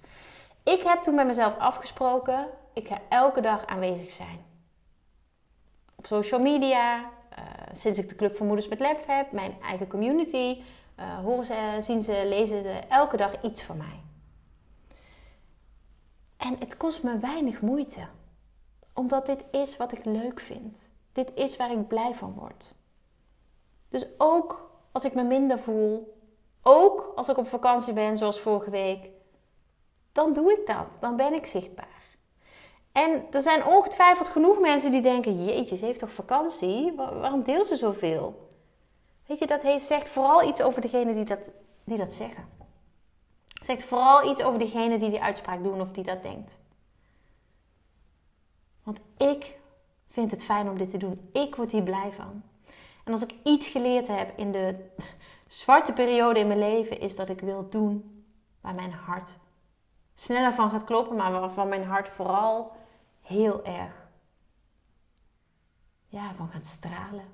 Ik 0.63 0.82
heb 0.82 1.02
toen 1.02 1.15
met 1.15 1.26
mezelf 1.26 1.58
afgesproken, 1.58 2.48
ik 2.74 2.88
ga 2.88 2.98
elke 3.10 3.41
dag 3.41 3.65
aanwezig 3.65 4.10
zijn. 4.10 4.45
Op 5.95 6.06
social 6.06 6.39
media, 6.39 7.10
sinds 7.74 8.00
ik 8.00 8.10
de 8.10 8.15
Club 8.15 8.36
voor 8.36 8.45
Moeders 8.45 8.67
met 8.67 8.80
Lef 8.80 9.06
heb, 9.06 9.32
mijn 9.32 9.62
eigen 9.62 9.88
community, 9.88 10.62
horen 11.24 11.45
ze, 11.45 11.76
zien 11.80 12.02
ze, 12.02 12.24
lezen 12.26 12.62
ze 12.62 12.69
elke 12.89 13.17
dag 13.17 13.41
iets 13.41 13.63
van 13.63 13.78
mij. 13.78 14.00
En 16.38 16.56
het 16.60 16.78
kost 16.78 17.04
me 17.04 17.17
weinig 17.17 17.62
moeite. 17.62 18.08
Omdat 18.93 19.26
dit 19.26 19.43
is 19.52 19.78
wat 19.78 19.91
ik 19.91 20.06
leuk 20.06 20.39
vind. 20.39 20.89
Dit 21.12 21.32
is 21.36 21.58
waar 21.58 21.72
ik 21.72 21.88
blij 21.88 22.15
van 22.15 22.34
word. 22.34 22.76
Dus 23.89 24.06
ook 24.17 24.69
als 24.91 25.06
ik 25.06 25.13
me 25.13 25.24
minder 25.24 25.60
voel. 25.60 26.17
Ook 26.62 27.12
als 27.15 27.30
ik 27.30 27.38
op 27.38 27.48
vakantie 27.48 27.93
ben, 27.93 28.17
zoals 28.17 28.39
vorige 28.39 28.69
week. 28.69 29.10
Dan 30.12 30.34
doe 30.34 30.52
ik 30.52 30.65
dat. 30.65 30.88
Dan 31.00 31.15
ben 31.15 31.34
ik 31.34 31.45
zichtbaar. 31.45 32.08
En 32.91 33.26
er 33.32 33.41
zijn 33.41 33.65
ongetwijfeld 33.65 34.28
genoeg 34.28 34.60
mensen 34.60 34.91
die 34.91 35.02
denken: 35.02 35.45
Jeetje, 35.45 35.78
ze 35.78 35.86
heeft 35.86 36.00
toch 36.00 36.13
vakantie? 36.13 36.93
Waarom 36.95 37.43
deelt 37.43 37.67
ze 37.67 37.76
zoveel? 37.76 38.50
Weet 39.26 39.39
je, 39.39 39.48
dat 39.48 39.82
zegt 39.82 40.10
vooral 40.10 40.48
iets 40.48 40.62
over 40.62 40.82
degene 40.82 41.13
die 41.13 41.26
dat, 41.26 41.39
die 41.84 41.98
dat 41.98 42.13
zeggen. 42.13 42.48
Zegt 43.62 43.84
vooral 43.84 44.32
iets 44.32 44.43
over 44.43 44.60
degene 44.60 44.98
die 44.98 45.10
die 45.10 45.22
uitspraak 45.22 45.63
doen 45.63 45.82
of 45.82 45.91
die 45.91 46.04
dat 46.04 46.24
denkt. 46.24 46.60
Want 48.84 49.00
ik 49.17 49.58
vind 50.08 50.32
het 50.32 50.43
fijn 50.43 50.69
om 50.69 50.78
dit 50.78 50.89
te 50.89 50.98
doen. 50.98 51.30
Ik 51.34 51.56
word 51.56 51.72
hier 51.72 51.84
blij 51.84 52.12
van. 52.12 52.43
En 53.04 53.12
als 53.12 53.22
ik 53.22 53.34
iets 53.43 53.67
geleerd 53.67 54.08
heb 54.08 54.38
in 54.38 54.52
de 54.52 54.76
zwarte 55.48 55.93
periode 55.93 56.39
in 56.39 56.48
mijn 56.48 56.60
leven, 56.60 57.00
is 57.00 57.15
dat 57.15 57.30
ik 57.30 57.39
wil 57.39 57.69
doen 57.69 58.24
waar 58.62 58.76
mijn 58.76 58.91
hart 58.91 59.38
sneller 60.19 60.53
van 60.53 60.69
gaat 60.69 60.84
kloppen, 60.84 61.15
maar 61.15 61.32
waarvan 61.32 61.67
mijn 61.67 61.84
hart 61.84 62.10
vooral 62.10 62.75
heel 63.21 63.65
erg 63.65 64.08
ja, 66.08 66.34
van 66.34 66.49
gaat 66.49 66.65
stralen. 66.65 67.25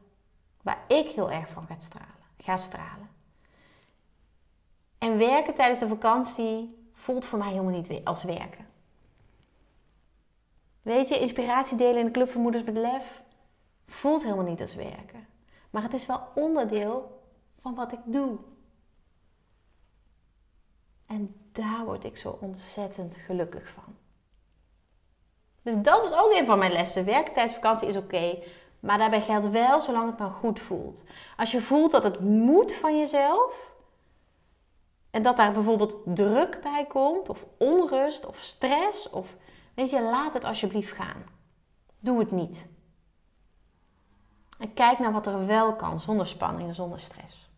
Waar 0.61 0.83
ik 0.87 1.07
heel 1.07 1.31
erg 1.31 1.49
van 1.49 1.65
ga 1.67 1.75
stralen. 1.79 2.25
Ga 2.37 2.57
stralen. 2.57 3.09
En 4.97 5.17
werken 5.17 5.55
tijdens 5.55 5.79
de 5.79 5.87
vakantie 5.87 6.89
voelt 6.93 7.25
voor 7.25 7.39
mij 7.39 7.49
helemaal 7.49 7.71
niet 7.71 8.01
als 8.03 8.23
werken. 8.23 8.67
Weet 10.81 11.09
je, 11.09 11.19
inspiratie 11.19 11.77
delen 11.77 11.99
in 11.99 12.05
de 12.05 12.11
Club 12.11 12.29
van 12.29 12.41
Moeders 12.41 12.63
met 12.63 12.77
Lef 12.77 13.23
voelt 13.85 14.23
helemaal 14.23 14.45
niet 14.45 14.61
als 14.61 14.75
werken. 14.75 15.27
Maar 15.69 15.83
het 15.83 15.93
is 15.93 16.05
wel 16.05 16.27
onderdeel 16.35 17.23
van 17.59 17.75
wat 17.75 17.91
ik 17.91 17.99
doe. 18.05 18.37
En 21.05 21.44
daar 21.55 21.85
word 21.85 22.03
ik 22.03 22.17
zo 22.17 22.37
ontzettend 22.41 23.15
gelukkig 23.15 23.69
van. 23.69 23.95
Dus 25.61 25.75
dat 25.81 26.01
was 26.01 26.13
ook 26.13 26.31
een 26.31 26.45
van 26.45 26.59
mijn 26.59 26.71
lessen. 26.71 27.05
Werken 27.05 27.33
tijdens 27.33 27.55
vakantie 27.55 27.87
is 27.87 27.95
oké. 27.95 28.39
maar 28.79 28.97
daarbij 28.97 29.21
geldt 29.21 29.49
wel 29.49 29.81
zolang 29.81 30.09
het 30.09 30.17
maar 30.17 30.29
goed 30.29 30.59
voelt. 30.59 31.03
Als 31.37 31.51
je 31.51 31.61
voelt 31.61 31.91
dat 31.91 32.03
het 32.03 32.19
moet 32.19 32.73
van 32.73 32.97
jezelf. 32.97 33.73
En 35.11 35.21
dat 35.21 35.37
daar 35.37 35.51
bijvoorbeeld 35.51 35.95
druk 36.05 36.59
bij 36.61 36.85
komt. 36.85 37.29
Of 37.29 37.45
onrust 37.57 38.25
of 38.25 38.37
stress. 38.37 39.09
Of 39.09 39.35
weet 39.75 39.89
je, 39.89 40.01
laat 40.01 40.33
het 40.33 40.45
alsjeblieft 40.45 40.91
gaan. 40.91 41.23
Doe 41.99 42.19
het 42.19 42.31
niet. 42.31 42.67
En 44.59 44.73
kijk 44.73 44.99
naar 44.99 45.11
wat 45.11 45.27
er 45.27 45.45
wel 45.45 45.75
kan. 45.75 45.99
Zonder 45.99 46.27
spanning 46.27 46.67
en 46.67 46.75
zonder 46.75 46.99
stress. 46.99 47.49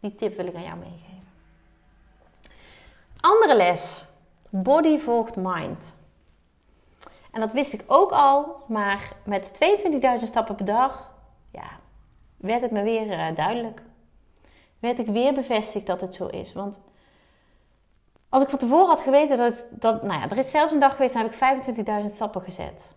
Die 0.00 0.14
tip 0.14 0.36
wil 0.36 0.46
ik 0.46 0.54
aan 0.54 0.62
jou 0.62 0.78
meegeven. 0.78 1.25
Andere 3.26 3.56
les. 3.56 4.04
Body 4.50 4.98
volgt 4.98 5.36
mind. 5.36 5.94
En 7.32 7.40
dat 7.40 7.52
wist 7.52 7.72
ik 7.72 7.84
ook 7.86 8.10
al, 8.10 8.56
maar 8.68 9.12
met 9.24 9.52
22.000 10.18 10.24
stappen 10.24 10.54
per 10.54 10.64
dag, 10.64 11.10
ja, 11.52 11.70
werd 12.36 12.60
het 12.60 12.70
me 12.70 12.82
weer 12.82 13.06
uh, 13.06 13.34
duidelijk. 13.34 13.82
Werd 14.78 14.98
ik 14.98 15.06
weer 15.06 15.34
bevestigd 15.34 15.86
dat 15.86 16.00
het 16.00 16.14
zo 16.14 16.26
is. 16.26 16.52
Want 16.52 16.80
als 18.28 18.42
ik 18.42 18.48
van 18.48 18.58
tevoren 18.58 18.88
had 18.88 19.00
geweten 19.00 19.36
dat, 19.36 19.66
dat 19.70 20.02
nou 20.02 20.20
ja, 20.20 20.30
er 20.30 20.38
is 20.38 20.50
zelfs 20.50 20.72
een 20.72 20.78
dag 20.78 20.92
geweest, 20.92 21.14
dan 21.14 21.22
heb 21.22 21.32
ik 21.32 22.04
25.000 22.04 22.14
stappen 22.14 22.42
gezet. 22.42 22.92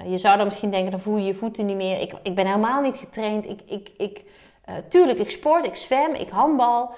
Uh, 0.00 0.10
je 0.10 0.18
zou 0.18 0.36
dan 0.36 0.46
misschien 0.46 0.70
denken, 0.70 0.90
dan 0.90 1.00
voel 1.00 1.16
je 1.16 1.26
je 1.26 1.34
voeten 1.34 1.66
niet 1.66 1.76
meer. 1.76 2.00
Ik, 2.00 2.12
ik 2.22 2.34
ben 2.34 2.46
helemaal 2.46 2.80
niet 2.80 2.96
getraind. 2.96 3.46
Ik, 3.46 3.60
ik, 3.66 3.92
ik, 3.96 4.24
uh, 4.68 4.74
tuurlijk, 4.88 5.18
ik 5.18 5.30
sport, 5.30 5.66
ik 5.66 5.76
zwem, 5.76 6.14
ik 6.14 6.28
handbal. 6.28 6.94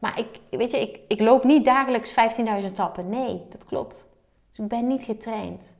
Maar 0.00 0.18
ik, 0.18 0.40
weet 0.50 0.70
je, 0.70 0.80
ik, 0.80 1.00
ik 1.08 1.20
loop 1.20 1.44
niet 1.44 1.64
dagelijks 1.64 2.14
15.000 2.60 2.66
stappen. 2.66 3.08
Nee, 3.08 3.46
dat 3.50 3.64
klopt. 3.64 4.06
Dus 4.48 4.58
ik 4.58 4.68
ben 4.68 4.86
niet 4.86 5.02
getraind. 5.02 5.76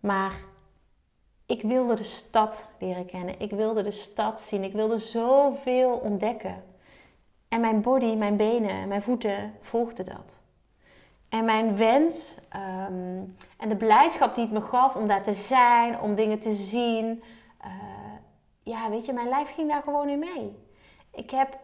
Maar 0.00 0.34
ik 1.46 1.62
wilde 1.62 1.94
de 1.94 2.02
stad 2.02 2.66
leren 2.78 3.06
kennen. 3.06 3.40
Ik 3.40 3.50
wilde 3.50 3.82
de 3.82 3.90
stad 3.90 4.40
zien. 4.40 4.64
Ik 4.64 4.72
wilde 4.72 4.98
zoveel 4.98 5.90
ontdekken. 5.90 6.64
En 7.48 7.60
mijn 7.60 7.80
body, 7.80 8.14
mijn 8.14 8.36
benen, 8.36 8.88
mijn 8.88 9.02
voeten 9.02 9.54
volgden 9.60 10.04
dat. 10.04 10.34
En 11.28 11.44
mijn 11.44 11.76
wens 11.76 12.34
ehm, 12.48 13.22
en 13.58 13.68
de 13.68 13.76
blijdschap 13.76 14.34
die 14.34 14.44
het 14.44 14.52
me 14.52 14.60
gaf 14.60 14.94
om 14.94 15.08
daar 15.08 15.22
te 15.22 15.32
zijn, 15.32 16.00
om 16.00 16.14
dingen 16.14 16.38
te 16.38 16.54
zien. 16.54 17.22
Uh, 17.64 17.72
ja, 18.62 18.90
weet 18.90 19.06
je, 19.06 19.12
mijn 19.12 19.28
lijf 19.28 19.54
ging 19.54 19.68
daar 19.68 19.82
gewoon 19.82 20.08
in 20.08 20.18
mee. 20.18 20.56
Ik 21.10 21.30
heb 21.30 21.58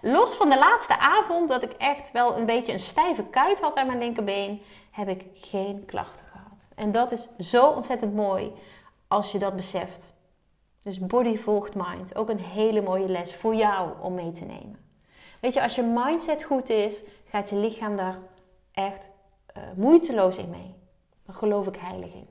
los 0.00 0.34
van 0.34 0.50
de 0.50 0.58
laatste 0.58 0.98
avond 0.98 1.48
dat 1.48 1.62
ik 1.62 1.72
echt 1.72 2.12
wel 2.12 2.36
een 2.36 2.46
beetje 2.46 2.72
een 2.72 2.80
stijve 2.80 3.24
kuit 3.24 3.60
had 3.60 3.76
aan 3.76 3.86
mijn 3.86 3.98
linkerbeen, 3.98 4.62
heb 4.90 5.08
ik 5.08 5.26
geen 5.34 5.84
klachten 5.86 6.26
gehad. 6.26 6.66
En 6.74 6.90
dat 6.90 7.12
is 7.12 7.28
zo 7.38 7.66
ontzettend 7.66 8.14
mooi 8.14 8.52
als 9.08 9.32
je 9.32 9.38
dat 9.38 9.56
beseft. 9.56 10.12
Dus 10.82 10.98
body 10.98 11.36
volgt 11.36 11.74
mind. 11.74 12.14
Ook 12.14 12.28
een 12.28 12.40
hele 12.40 12.82
mooie 12.82 13.08
les 13.08 13.34
voor 13.34 13.54
jou 13.54 13.90
om 14.00 14.14
mee 14.14 14.32
te 14.32 14.44
nemen. 14.44 14.78
Weet 15.40 15.54
je, 15.54 15.62
als 15.62 15.74
je 15.74 15.82
mindset 15.82 16.42
goed 16.42 16.68
is, 16.68 17.02
gaat 17.24 17.50
je 17.50 17.56
lichaam 17.56 17.96
daar 17.96 18.18
echt 18.72 19.08
uh, 19.56 19.62
moeiteloos 19.76 20.36
in 20.36 20.50
mee. 20.50 20.74
Daar 21.26 21.34
geloof 21.36 21.66
ik 21.66 21.76
heilig 21.76 22.14
in. 22.14 22.28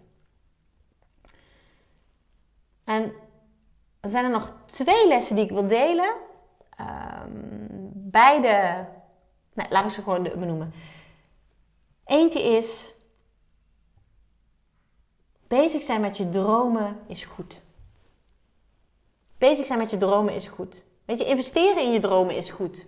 En 2.84 3.14
er 4.00 4.10
zijn 4.10 4.26
er 4.26 4.32
nog 4.32 4.54
twee 4.66 5.08
lessen 5.08 5.36
die 5.36 5.44
ik 5.44 5.52
wil 5.52 5.68
delen. 5.68 6.14
Um, 6.80 7.92
beide, 7.94 8.86
nou, 9.54 9.70
laat 9.70 9.84
ik 9.84 9.92
ze 9.92 10.02
gewoon 10.02 10.24
benoemen. 10.24 10.74
Eentje 12.06 12.42
is, 12.42 12.94
bezig 15.48 15.84
zijn 15.84 16.02
met 16.02 16.18
je 16.18 16.30
dromen 16.30 17.00
is 17.08 17.26
goed. 17.26 17.62
Bezig 19.38 19.66
zijn 19.66 19.80
met 19.80 19.90
je 19.90 19.98
dromen 19.98 20.34
is 20.34 20.48
goed. 20.48 20.86
Weet 21.06 21.18
je, 21.18 21.26
investeren 21.26 21.84
in 21.84 21.92
je 21.92 22.00
dromen 22.00 22.36
is 22.36 22.50
goed. 22.50 22.86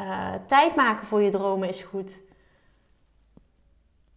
Uh, 0.00 0.34
tijd 0.46 0.76
maken 0.76 1.06
voor 1.06 1.22
je 1.22 1.30
dromen 1.30 1.68
is 1.68 1.82
goed. 1.82 2.18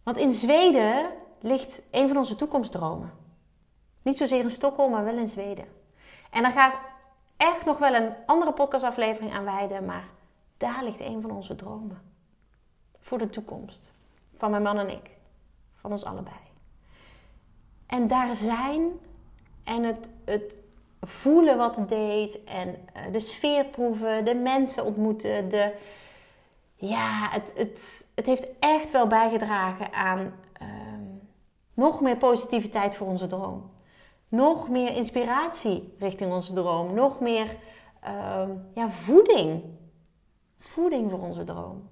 Want 0.02 0.16
in 0.16 0.32
Zweden 0.32 1.10
ligt 1.40 1.80
een 1.90 2.08
van 2.08 2.16
onze 2.16 2.36
toekomstdromen. 2.36 3.12
Niet 4.02 4.16
zozeer 4.16 4.42
in 4.42 4.50
Stockholm, 4.50 4.90
maar 4.90 5.04
wel 5.04 5.18
in 5.18 5.26
Zweden. 5.26 5.64
En 6.30 6.42
dan 6.42 6.52
ga 6.52 6.72
ik 6.72 6.78
echt 7.40 7.64
nog 7.64 7.78
wel 7.78 7.94
een 7.94 8.12
andere 8.26 8.52
podcastaflevering 8.52 9.32
aan 9.32 9.44
wijden. 9.44 9.84
Maar 9.84 10.08
daar 10.56 10.84
ligt 10.84 11.00
een 11.00 11.20
van 11.20 11.30
onze 11.30 11.54
dromen. 11.54 12.02
Voor 12.98 13.18
de 13.18 13.30
toekomst. 13.30 13.92
Van 14.34 14.50
mijn 14.50 14.62
man 14.62 14.78
en 14.78 14.88
ik. 14.88 15.16
Van 15.74 15.90
ons 15.90 16.04
allebei. 16.04 16.36
En 17.86 18.06
daar 18.06 18.34
zijn 18.34 18.90
en 19.64 19.82
het, 19.82 20.10
het 20.24 20.56
voelen 21.00 21.56
wat 21.56 21.76
het 21.76 21.88
deed. 21.88 22.44
En 22.44 22.88
eh, 22.92 23.12
de 23.12 23.20
sfeer 23.20 23.64
proeven. 23.64 24.24
De 24.24 24.34
mensen 24.34 24.84
ontmoeten. 24.84 25.48
De, 25.48 25.74
ja, 26.74 27.28
het, 27.30 27.52
het, 27.56 28.06
het 28.14 28.26
heeft 28.26 28.48
echt 28.58 28.90
wel 28.90 29.06
bijgedragen 29.06 29.92
aan 29.92 30.34
ehm, 30.52 31.04
nog 31.74 32.00
meer 32.00 32.16
positiviteit 32.16 32.96
voor 32.96 33.06
onze 33.06 33.26
droom 33.26 33.70
nog 34.30 34.68
meer 34.68 34.96
inspiratie 34.96 35.94
richting 35.98 36.32
onze 36.32 36.52
droom. 36.52 36.94
Nog 36.94 37.20
meer 37.20 37.56
uh, 38.04 38.48
ja, 38.74 38.88
voeding. 38.88 39.62
Voeding 40.58 41.10
voor 41.10 41.20
onze 41.20 41.44
droom. 41.44 41.88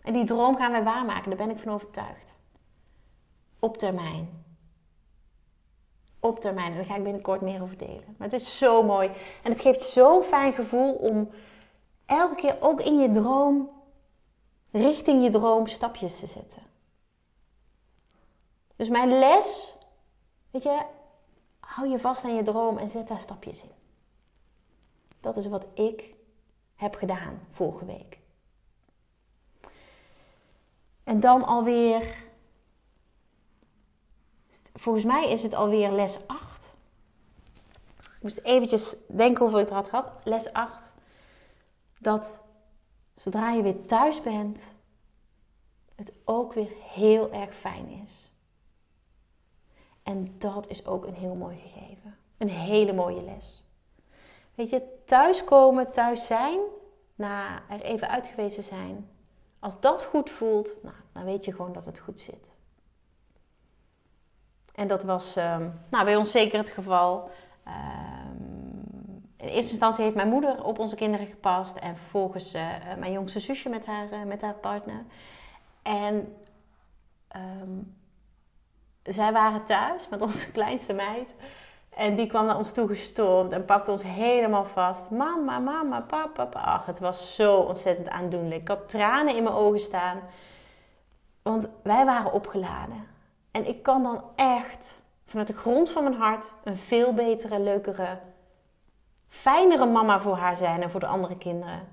En 0.00 0.12
die 0.12 0.24
droom 0.24 0.56
gaan 0.56 0.70
wij 0.70 0.84
waarmaken, 0.84 1.28
daar 1.28 1.46
ben 1.46 1.56
ik 1.56 1.62
van 1.62 1.72
overtuigd. 1.72 2.36
Op 3.58 3.76
termijn. 3.76 4.44
Op 6.20 6.40
termijn. 6.40 6.70
En 6.70 6.76
daar 6.76 6.84
ga 6.84 6.96
ik 6.96 7.02
binnenkort 7.02 7.40
meer 7.40 7.62
over 7.62 7.76
delen. 7.76 8.14
Maar 8.18 8.28
het 8.28 8.40
is 8.40 8.58
zo 8.58 8.82
mooi. 8.82 9.10
En 9.42 9.52
het 9.52 9.60
geeft 9.60 9.82
zo'n 9.82 10.22
fijn 10.22 10.52
gevoel 10.52 10.92
om 10.92 11.30
elke 12.06 12.34
keer 12.34 12.56
ook 12.60 12.82
in 12.82 12.98
je 12.98 13.10
droom, 13.10 13.70
richting 14.70 15.22
je 15.22 15.30
droom, 15.30 15.66
stapjes 15.66 16.18
te 16.18 16.26
zetten. 16.26 16.62
Dus 18.76 18.88
mijn 18.88 19.18
les, 19.18 19.76
weet 20.50 20.62
je, 20.62 20.86
hou 21.60 21.88
je 21.88 21.98
vast 21.98 22.24
aan 22.24 22.34
je 22.34 22.42
droom 22.42 22.78
en 22.78 22.88
zet 22.88 23.08
daar 23.08 23.20
stapjes 23.20 23.62
in. 23.62 23.70
Dat 25.20 25.36
is 25.36 25.46
wat 25.46 25.66
ik 25.74 26.14
heb 26.74 26.94
gedaan 26.94 27.46
vorige 27.50 27.84
week. 27.84 28.18
En 31.04 31.20
dan 31.20 31.44
alweer, 31.44 32.26
volgens 34.74 35.04
mij 35.04 35.30
is 35.30 35.42
het 35.42 35.54
alweer 35.54 35.90
les 35.90 36.26
8. 36.26 36.74
Ik 37.98 38.22
moest 38.22 38.38
eventjes 38.38 38.96
denken 39.06 39.42
hoeveel 39.42 39.60
ik 39.60 39.68
er 39.68 39.74
had 39.74 39.88
gehad. 39.88 40.10
Les 40.24 40.52
8. 40.52 40.92
Dat 41.98 42.40
zodra 43.14 43.50
je 43.50 43.62
weer 43.62 43.86
thuis 43.86 44.20
bent, 44.20 44.62
het 45.94 46.12
ook 46.24 46.52
weer 46.52 46.72
heel 46.92 47.32
erg 47.32 47.54
fijn 47.54 47.88
is 47.88 48.23
En 50.04 50.34
dat 50.38 50.68
is 50.68 50.86
ook 50.86 51.06
een 51.06 51.14
heel 51.14 51.34
mooi 51.34 51.56
gegeven. 51.56 52.16
Een 52.38 52.48
hele 52.48 52.92
mooie 52.92 53.22
les. 53.22 53.62
Weet 54.54 54.70
je, 54.70 54.82
thuiskomen, 55.04 55.92
thuis 55.92 56.26
zijn, 56.26 56.60
na 57.14 57.62
er 57.68 57.80
even 57.80 58.08
uit 58.08 58.26
geweest 58.26 58.54
te 58.54 58.62
zijn. 58.62 59.08
Als 59.58 59.80
dat 59.80 60.04
goed 60.04 60.30
voelt, 60.30 60.82
nou, 60.82 60.94
dan 61.12 61.24
weet 61.24 61.44
je 61.44 61.52
gewoon 61.52 61.72
dat 61.72 61.86
het 61.86 61.98
goed 61.98 62.20
zit. 62.20 62.54
En 64.74 64.88
dat 64.88 65.02
was 65.02 65.36
ehm, 65.36 65.68
nou, 65.90 66.04
bij 66.04 66.16
ons 66.16 66.30
zeker 66.30 66.58
het 66.58 66.68
geval. 66.68 67.30
Ehm, 67.64 68.44
in 69.36 69.48
eerste 69.48 69.70
instantie 69.70 70.04
heeft 70.04 70.16
mijn 70.16 70.28
moeder 70.28 70.64
op 70.64 70.78
onze 70.78 70.96
kinderen 70.96 71.26
gepast. 71.26 71.76
En 71.76 71.96
vervolgens 71.96 72.54
uh, 72.54 72.94
mijn 72.98 73.12
jongste 73.12 73.40
zusje 73.40 73.68
met 73.68 73.86
haar, 73.86 74.12
uh, 74.12 74.22
met 74.22 74.40
haar 74.40 74.54
partner. 74.54 75.04
En 75.82 76.36
um, 77.36 77.96
zij 79.12 79.32
waren 79.32 79.64
thuis 79.64 80.08
met 80.08 80.20
onze 80.20 80.50
kleinste 80.56 80.92
meid. 80.92 81.28
En 81.96 82.16
die 82.16 82.26
kwam 82.26 82.46
naar 82.46 82.56
ons 82.56 82.72
toe 82.72 82.88
gestormd 82.88 83.52
en 83.52 83.64
pakte 83.64 83.90
ons 83.90 84.02
helemaal 84.02 84.64
vast. 84.64 85.10
Mama, 85.10 85.58
mama, 85.58 86.00
papa, 86.00 86.26
papa. 86.26 86.60
Ach, 86.60 86.86
het 86.86 86.98
was 86.98 87.34
zo 87.34 87.56
ontzettend 87.56 88.08
aandoenlijk. 88.08 88.60
Ik 88.60 88.68
had 88.68 88.88
tranen 88.88 89.36
in 89.36 89.42
mijn 89.42 89.54
ogen 89.54 89.80
staan. 89.80 90.20
Want 91.42 91.68
wij 91.82 92.04
waren 92.04 92.32
opgeladen. 92.32 93.06
En 93.50 93.68
ik 93.68 93.82
kan 93.82 94.02
dan 94.02 94.22
echt 94.34 95.02
vanuit 95.26 95.48
de 95.48 95.54
grond 95.54 95.90
van 95.90 96.02
mijn 96.02 96.14
hart 96.14 96.52
een 96.64 96.76
veel 96.76 97.14
betere, 97.14 97.60
leukere, 97.60 98.18
fijnere 99.28 99.86
mama 99.86 100.20
voor 100.20 100.36
haar 100.36 100.56
zijn 100.56 100.82
en 100.82 100.90
voor 100.90 101.00
de 101.00 101.06
andere 101.06 101.36
kinderen. 101.36 101.88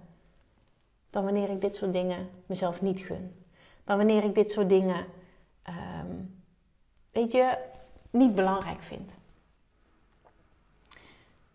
Dan 1.09 1.23
wanneer 1.23 1.49
ik 1.49 1.61
dit 1.61 1.75
soort 1.75 1.93
dingen 1.93 2.29
mezelf 2.45 2.81
niet 2.81 2.99
gun. 2.99 3.45
Dan 3.83 3.97
wanneer 3.97 4.23
ik 4.23 4.35
dit 4.35 4.51
soort 4.51 4.69
dingen, 4.69 5.05
um, 5.69 6.40
weet 7.11 7.31
je, 7.31 7.57
niet 8.09 8.35
belangrijk 8.35 8.81
vind. 8.81 9.17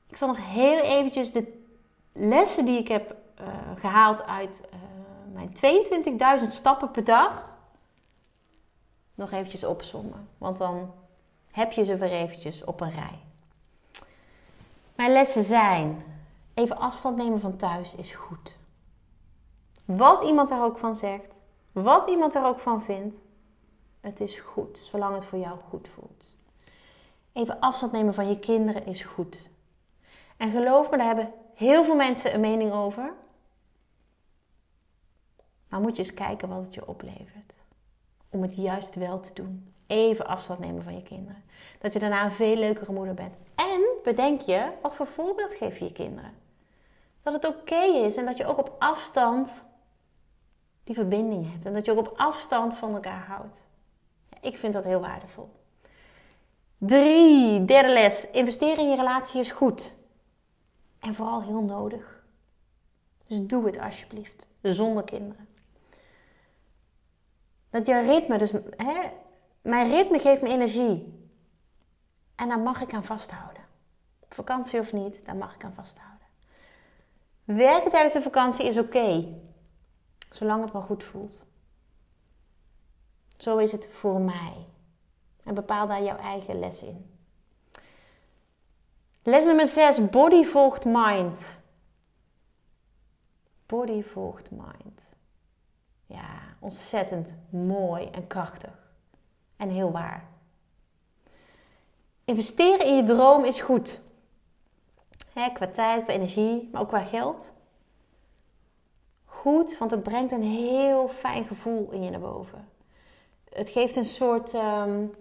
Ik 0.06 0.16
zal 0.16 0.28
nog 0.28 0.52
heel 0.52 0.78
eventjes 0.78 1.32
de 1.32 1.64
lessen 2.12 2.64
die 2.64 2.78
ik 2.78 2.88
heb 2.88 3.16
uh, 3.40 3.46
gehaald 3.76 4.22
uit 4.22 4.62
uh, 4.74 4.80
mijn 5.32 6.40
22.000 6.42 6.48
stappen 6.48 6.90
per 6.90 7.04
dag 7.04 7.54
nog 9.14 9.32
eventjes 9.32 9.64
opzommen. 9.64 10.28
Want 10.38 10.58
dan 10.58 10.94
heb 11.50 11.72
je 11.72 11.84
ze 11.84 11.96
weer 11.96 12.10
eventjes 12.10 12.64
op 12.64 12.80
een 12.80 12.90
rij. 12.90 13.18
Mijn 14.94 15.12
lessen 15.12 15.44
zijn: 15.44 16.04
even 16.54 16.78
afstand 16.78 17.16
nemen 17.16 17.40
van 17.40 17.56
thuis 17.56 17.94
is 17.94 18.10
goed. 18.10 18.56
Wat 19.84 20.24
iemand 20.24 20.50
er 20.50 20.62
ook 20.62 20.78
van 20.78 20.94
zegt, 20.94 21.44
wat 21.72 22.10
iemand 22.10 22.34
er 22.34 22.44
ook 22.44 22.58
van 22.58 22.82
vindt, 22.82 23.22
het 24.06 24.20
is 24.20 24.38
goed, 24.40 24.78
zolang 24.78 25.14
het 25.14 25.24
voor 25.24 25.38
jou 25.38 25.58
goed 25.68 25.88
voelt. 25.88 26.36
Even 27.32 27.60
afstand 27.60 27.92
nemen 27.92 28.14
van 28.14 28.28
je 28.28 28.38
kinderen 28.38 28.86
is 28.86 29.02
goed. 29.02 29.40
En 30.36 30.50
geloof 30.50 30.90
me, 30.90 30.96
daar 30.96 31.06
hebben 31.06 31.32
heel 31.54 31.84
veel 31.84 31.96
mensen 31.96 32.34
een 32.34 32.40
mening 32.40 32.72
over. 32.72 33.12
Maar 35.68 35.80
moet 35.80 35.96
je 35.96 36.02
eens 36.02 36.14
kijken 36.14 36.48
wat 36.48 36.64
het 36.64 36.74
je 36.74 36.88
oplevert 36.88 37.52
om 38.28 38.42
het 38.42 38.56
juist 38.56 38.94
wel 38.94 39.20
te 39.20 39.32
doen. 39.32 39.74
Even 39.86 40.26
afstand 40.26 40.58
nemen 40.58 40.82
van 40.82 40.94
je 40.94 41.02
kinderen. 41.02 41.44
Dat 41.78 41.92
je 41.92 41.98
daarna 41.98 42.24
een 42.24 42.32
veel 42.32 42.56
leukere 42.56 42.92
moeder 42.92 43.14
bent. 43.14 43.34
En 43.54 43.80
bedenk 44.02 44.40
je, 44.40 44.72
wat 44.82 44.94
voor 44.94 45.06
voorbeeld 45.06 45.54
geef 45.54 45.78
je 45.78 45.84
je 45.84 45.92
kinderen? 45.92 46.32
Dat 47.22 47.32
het 47.32 47.46
oké 47.46 47.80
is 47.80 48.16
en 48.16 48.26
dat 48.26 48.36
je 48.36 48.46
ook 48.46 48.58
op 48.58 48.76
afstand 48.78 49.64
die 50.84 50.94
verbinding 50.94 51.52
hebt. 51.52 51.66
En 51.66 51.72
dat 51.72 51.84
je 51.84 51.92
ook 51.92 51.98
op 51.98 52.12
afstand 52.16 52.76
van 52.76 52.94
elkaar 52.94 53.26
houdt. 53.26 53.65
Ik 54.46 54.56
vind 54.56 54.72
dat 54.72 54.85
heel 54.85 55.00
waardevol. 55.00 55.50
Drie, 56.78 57.64
derde 57.64 57.88
les. 57.88 58.30
Investeren 58.30 58.78
in 58.78 58.90
je 58.90 58.96
relatie 58.96 59.40
is 59.40 59.50
goed. 59.50 59.94
En 60.98 61.14
vooral 61.14 61.42
heel 61.42 61.62
nodig. 61.62 62.24
Dus 63.26 63.38
doe 63.40 63.66
het 63.66 63.78
alsjeblieft. 63.78 64.46
Zonder 64.62 65.04
kinderen. 65.04 65.48
Dat 67.70 67.87
je 67.87 68.00
ritme, 68.00 68.38
dus 68.38 68.52
hè, 68.76 69.11
mijn 69.62 69.90
ritme 69.90 70.18
geeft 70.18 70.42
me 70.42 70.48
energie. 70.48 71.28
En 72.35 72.48
daar 72.48 72.61
mag 72.61 72.80
ik 72.80 72.94
aan 72.94 73.04
vasthouden. 73.04 73.62
Vakantie 74.28 74.80
of 74.80 74.92
niet, 74.92 75.24
daar 75.24 75.37
mag 75.37 75.54
ik 75.54 75.64
aan 75.64 75.74
vasthouden. 75.74 76.26
Werken 77.44 77.90
tijdens 77.90 78.12
de 78.12 78.22
vakantie 78.22 78.66
is 78.66 78.78
oké. 78.78 79.35
zolang 80.30 80.62
het 80.62 80.72
maar 80.72 80.82
goed 80.82 81.04
voelt. 81.04 81.44
Zo 83.37 83.57
is 83.57 83.72
het 83.72 83.88
voor 83.90 84.20
mij. 84.20 84.66
En 85.44 85.55
bepaal 85.55 85.87
daar 85.87 86.03
jouw 86.03 86.16
eigen 86.16 86.59
les 86.59 86.83
in. 86.83 87.11
Les 89.22 89.44
nummer 89.44 89.66
6. 89.66 90.11
Body 90.11 90.44
volgt 90.44 90.85
mind. 90.85 91.59
Body 93.66 94.03
volgt 94.03 94.51
mind. 94.51 95.03
Ja, 96.07 96.38
ontzettend 96.61 97.37
mooi 97.51 98.09
en 98.11 98.27
krachtig. 98.27 98.92
En 99.57 99.68
heel 99.68 99.90
waar. 99.90 100.29
Investeren 102.25 102.87
in 102.87 102.96
je 102.96 103.05
droom 103.05 103.44
is 103.44 103.61
goed. 103.61 104.01
Hè, 105.33 105.51
qua 105.53 105.66
tijd, 105.66 106.05
qua 106.05 106.12
energie, 106.12 106.68
maar 106.72 106.81
ook 106.81 106.88
qua 106.88 107.03
geld. 107.03 107.53
Goed, 109.25 109.79
want 109.79 109.90
het 109.90 110.03
brengt 110.03 110.33
een 110.33 110.42
heel 110.42 111.09
fijn 111.09 111.44
gevoel 111.44 111.90
in 111.90 112.03
je 112.03 112.11
naar 112.11 112.20
boven. 112.20 112.68
Het 113.56 113.68
geeft 113.68 113.96
een 113.96 114.04
soort 114.04 114.54
um, 114.54 115.14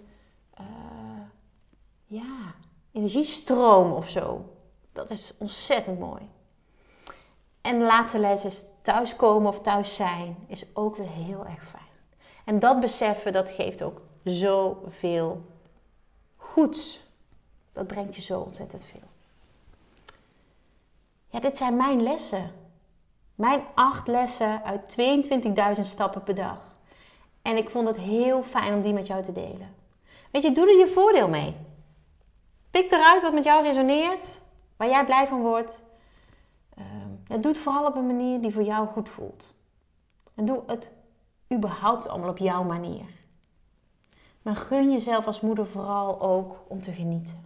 uh, 0.60 0.66
ja, 2.06 2.56
energiestroom 2.92 3.92
of 3.92 4.10
zo. 4.10 4.46
Dat 4.92 5.10
is 5.10 5.34
ontzettend 5.38 6.00
mooi. 6.00 6.30
En 7.62 7.80
de 7.80 7.86
laatste 7.86 8.20
les 8.20 8.46
is 8.46 8.64
thuiskomen 8.82 9.50
of 9.50 9.60
thuis 9.60 9.96
zijn 9.96 10.38
is 10.48 10.66
ook 10.74 10.96
weer 10.96 11.10
heel 11.10 11.46
erg 11.46 11.68
fijn. 11.68 11.84
En 12.46 12.60
dat 12.60 12.80
beseffen, 12.80 13.34
dat 13.34 13.50
geeft 13.50 13.82
ook 13.82 14.02
zoveel 14.24 15.46
goeds. 16.36 17.04
Dat 17.74 17.88
brengt 17.88 18.16
je 18.16 18.22
zo 18.22 18.40
ontzettend 18.40 18.86
veel. 18.86 19.08
Ja, 21.28 21.40
dit 21.40 21.58
zijn 21.58 21.76
mijn 21.76 22.04
lessen. 22.04 22.52
Mijn 23.36 23.64
acht 23.76 24.08
lessen 24.08 24.64
uit 24.64 24.98
22.000 25.78 25.82
stappen 25.82 26.24
per 26.24 26.36
dag. 26.36 26.75
En 27.46 27.58
ik 27.58 27.70
vond 27.70 27.88
het 27.88 27.98
heel 27.98 28.44
fijn 28.44 28.74
om 28.74 28.82
die 28.82 28.94
met 28.94 29.08
jou 29.08 29.24
te 29.24 29.32
delen. 29.32 29.76
Weet 30.32 30.44
je, 30.44 30.52
doe 30.52 30.70
er 30.70 30.78
je 30.78 30.88
voordeel 30.88 31.28
mee. 31.28 31.56
Pik 32.72 32.92
eruit 32.92 33.22
wat 33.22 33.34
met 33.34 33.44
jou 33.44 33.64
resoneert, 33.64 34.42
waar 34.78 34.90
jij 34.90 35.06
blij 35.06 35.28
van 35.28 35.42
wordt. 35.42 35.84
Doe 37.28 37.52
het 37.52 37.58
vooral 37.58 37.86
op 37.86 37.96
een 37.96 38.06
manier 38.06 38.42
die 38.42 38.54
voor 38.54 38.64
jou 38.64 38.88
goed 38.88 39.10
voelt. 39.10 39.54
En 40.36 40.46
doe 40.46 40.64
het 40.68 40.92
überhaupt 41.54 42.08
allemaal 42.08 42.30
op 42.30 42.38
jouw 42.38 42.64
manier. 42.64 43.06
Maar 44.42 44.56
gun 44.56 44.92
jezelf 44.92 45.26
als 45.26 45.42
moeder 45.42 45.68
vooral 45.68 46.22
ook 46.22 46.64
om 46.68 46.82
te 46.82 46.92
genieten. 46.92 47.44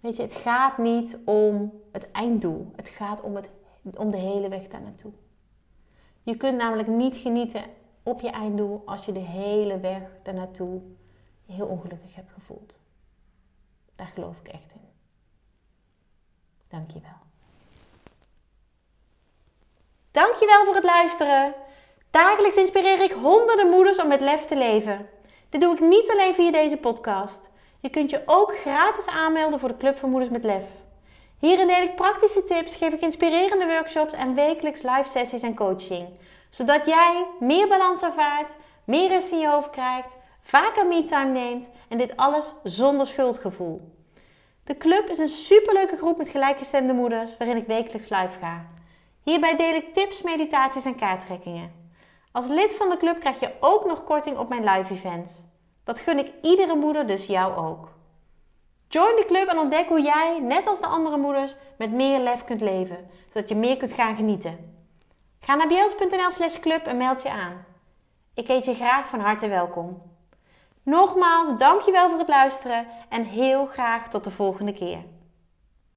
Weet 0.00 0.16
je, 0.16 0.22
het 0.22 0.34
gaat 0.34 0.78
niet 0.78 1.18
om 1.24 1.72
het 1.92 2.10
einddoel. 2.10 2.72
Het 2.76 2.88
gaat 2.88 3.20
om, 3.20 3.36
het, 3.36 3.48
om 3.96 4.10
de 4.10 4.16
hele 4.16 4.48
weg 4.48 4.68
daar 4.68 4.82
naartoe. 4.82 5.12
Je 6.22 6.36
kunt 6.36 6.56
namelijk 6.56 6.88
niet 6.88 7.16
genieten 7.16 7.64
op 8.08 8.20
je 8.20 8.30
einddoel 8.30 8.82
als 8.86 9.04
je 9.04 9.12
de 9.12 9.20
hele 9.20 9.80
weg 9.80 10.02
daar 10.22 10.34
naartoe 10.34 10.80
heel 11.46 11.66
ongelukkig 11.66 12.14
hebt 12.14 12.32
gevoeld. 12.32 12.76
Daar 13.96 14.10
geloof 14.14 14.36
ik 14.38 14.48
echt 14.48 14.72
in. 14.72 14.88
Dankjewel. 16.68 17.18
Dankjewel 20.10 20.64
voor 20.64 20.74
het 20.74 20.84
luisteren. 20.84 21.54
Dagelijks 22.10 22.56
inspireer 22.56 23.02
ik 23.02 23.12
honderden 23.12 23.68
moeders 23.68 24.00
om 24.00 24.08
met 24.08 24.20
lef 24.20 24.44
te 24.44 24.56
leven. 24.56 25.08
Dit 25.48 25.60
doe 25.60 25.74
ik 25.74 25.80
niet 25.80 26.10
alleen 26.10 26.34
via 26.34 26.50
deze 26.50 26.76
podcast. 26.76 27.50
Je 27.80 27.90
kunt 27.90 28.10
je 28.10 28.22
ook 28.26 28.56
gratis 28.56 29.06
aanmelden 29.06 29.60
voor 29.60 29.68
de 29.68 29.76
Club 29.76 29.98
van 29.98 30.10
Moeders 30.10 30.30
met 30.30 30.44
Lef. 30.44 30.64
Hierin 31.38 31.66
deel 31.66 31.82
ik 31.82 31.94
praktische 31.94 32.44
tips, 32.44 32.76
geef 32.76 32.92
ik 32.92 33.00
inspirerende 33.00 33.66
workshops 33.66 34.12
en 34.12 34.34
wekelijks 34.34 34.82
live 34.82 35.08
sessies 35.08 35.42
en 35.42 35.54
coaching. 35.54 36.08
Zodat 36.50 36.86
jij 36.86 37.26
meer 37.40 37.68
balans 37.68 38.02
ervaart, 38.02 38.56
meer 38.84 39.08
rust 39.08 39.32
in 39.32 39.38
je 39.38 39.48
hoofd 39.48 39.70
krijgt, 39.70 40.08
vaker 40.42 40.86
me-time 40.86 41.30
neemt 41.30 41.70
en 41.88 41.98
dit 41.98 42.16
alles 42.16 42.54
zonder 42.62 43.06
schuldgevoel. 43.06 43.96
De 44.64 44.76
club 44.76 45.08
is 45.08 45.18
een 45.18 45.28
superleuke 45.28 45.96
groep 45.96 46.18
met 46.18 46.28
gelijkgestemde 46.28 46.92
moeders 46.92 47.36
waarin 47.36 47.56
ik 47.56 47.66
wekelijks 47.66 48.08
live 48.08 48.38
ga. 48.38 48.66
Hierbij 49.22 49.56
deel 49.56 49.74
ik 49.74 49.94
tips, 49.94 50.22
meditaties 50.22 50.84
en 50.84 50.96
kaarttrekkingen. 50.96 51.72
Als 52.32 52.46
lid 52.46 52.74
van 52.74 52.88
de 52.88 52.96
club 52.96 53.20
krijg 53.20 53.40
je 53.40 53.52
ook 53.60 53.86
nog 53.86 54.04
korting 54.04 54.38
op 54.38 54.48
mijn 54.48 54.64
live 54.64 54.92
events. 54.92 55.44
Dat 55.84 56.00
gun 56.00 56.18
ik 56.18 56.32
iedere 56.42 56.76
moeder, 56.76 57.06
dus 57.06 57.26
jou 57.26 57.56
ook. 57.56 57.88
Join 58.88 59.16
de 59.16 59.24
club 59.26 59.48
en 59.48 59.58
ontdek 59.58 59.88
hoe 59.88 60.02
jij, 60.02 60.38
net 60.42 60.66
als 60.66 60.80
de 60.80 60.86
andere 60.86 61.16
moeders, 61.16 61.56
met 61.78 61.92
meer 61.92 62.20
lef 62.20 62.44
kunt 62.44 62.60
leven, 62.60 63.10
zodat 63.28 63.48
je 63.48 63.54
meer 63.54 63.76
kunt 63.76 63.92
gaan 63.92 64.16
genieten. 64.16 64.77
Ga 65.40 65.54
naar 65.54 65.68
bjels.nl 65.68 66.30
slash 66.30 66.58
club 66.58 66.86
en 66.86 66.96
meld 66.96 67.22
je 67.22 67.30
aan. 67.30 67.64
Ik 68.34 68.48
heet 68.48 68.64
je 68.64 68.74
graag 68.74 69.08
van 69.08 69.20
harte 69.20 69.48
welkom. 69.48 70.02
Nogmaals, 70.82 71.58
dankjewel 71.58 72.08
voor 72.10 72.18
het 72.18 72.28
luisteren 72.28 72.86
en 73.08 73.24
heel 73.24 73.66
graag 73.66 74.08
tot 74.08 74.24
de 74.24 74.30
volgende 74.30 74.72
keer. 74.72 75.04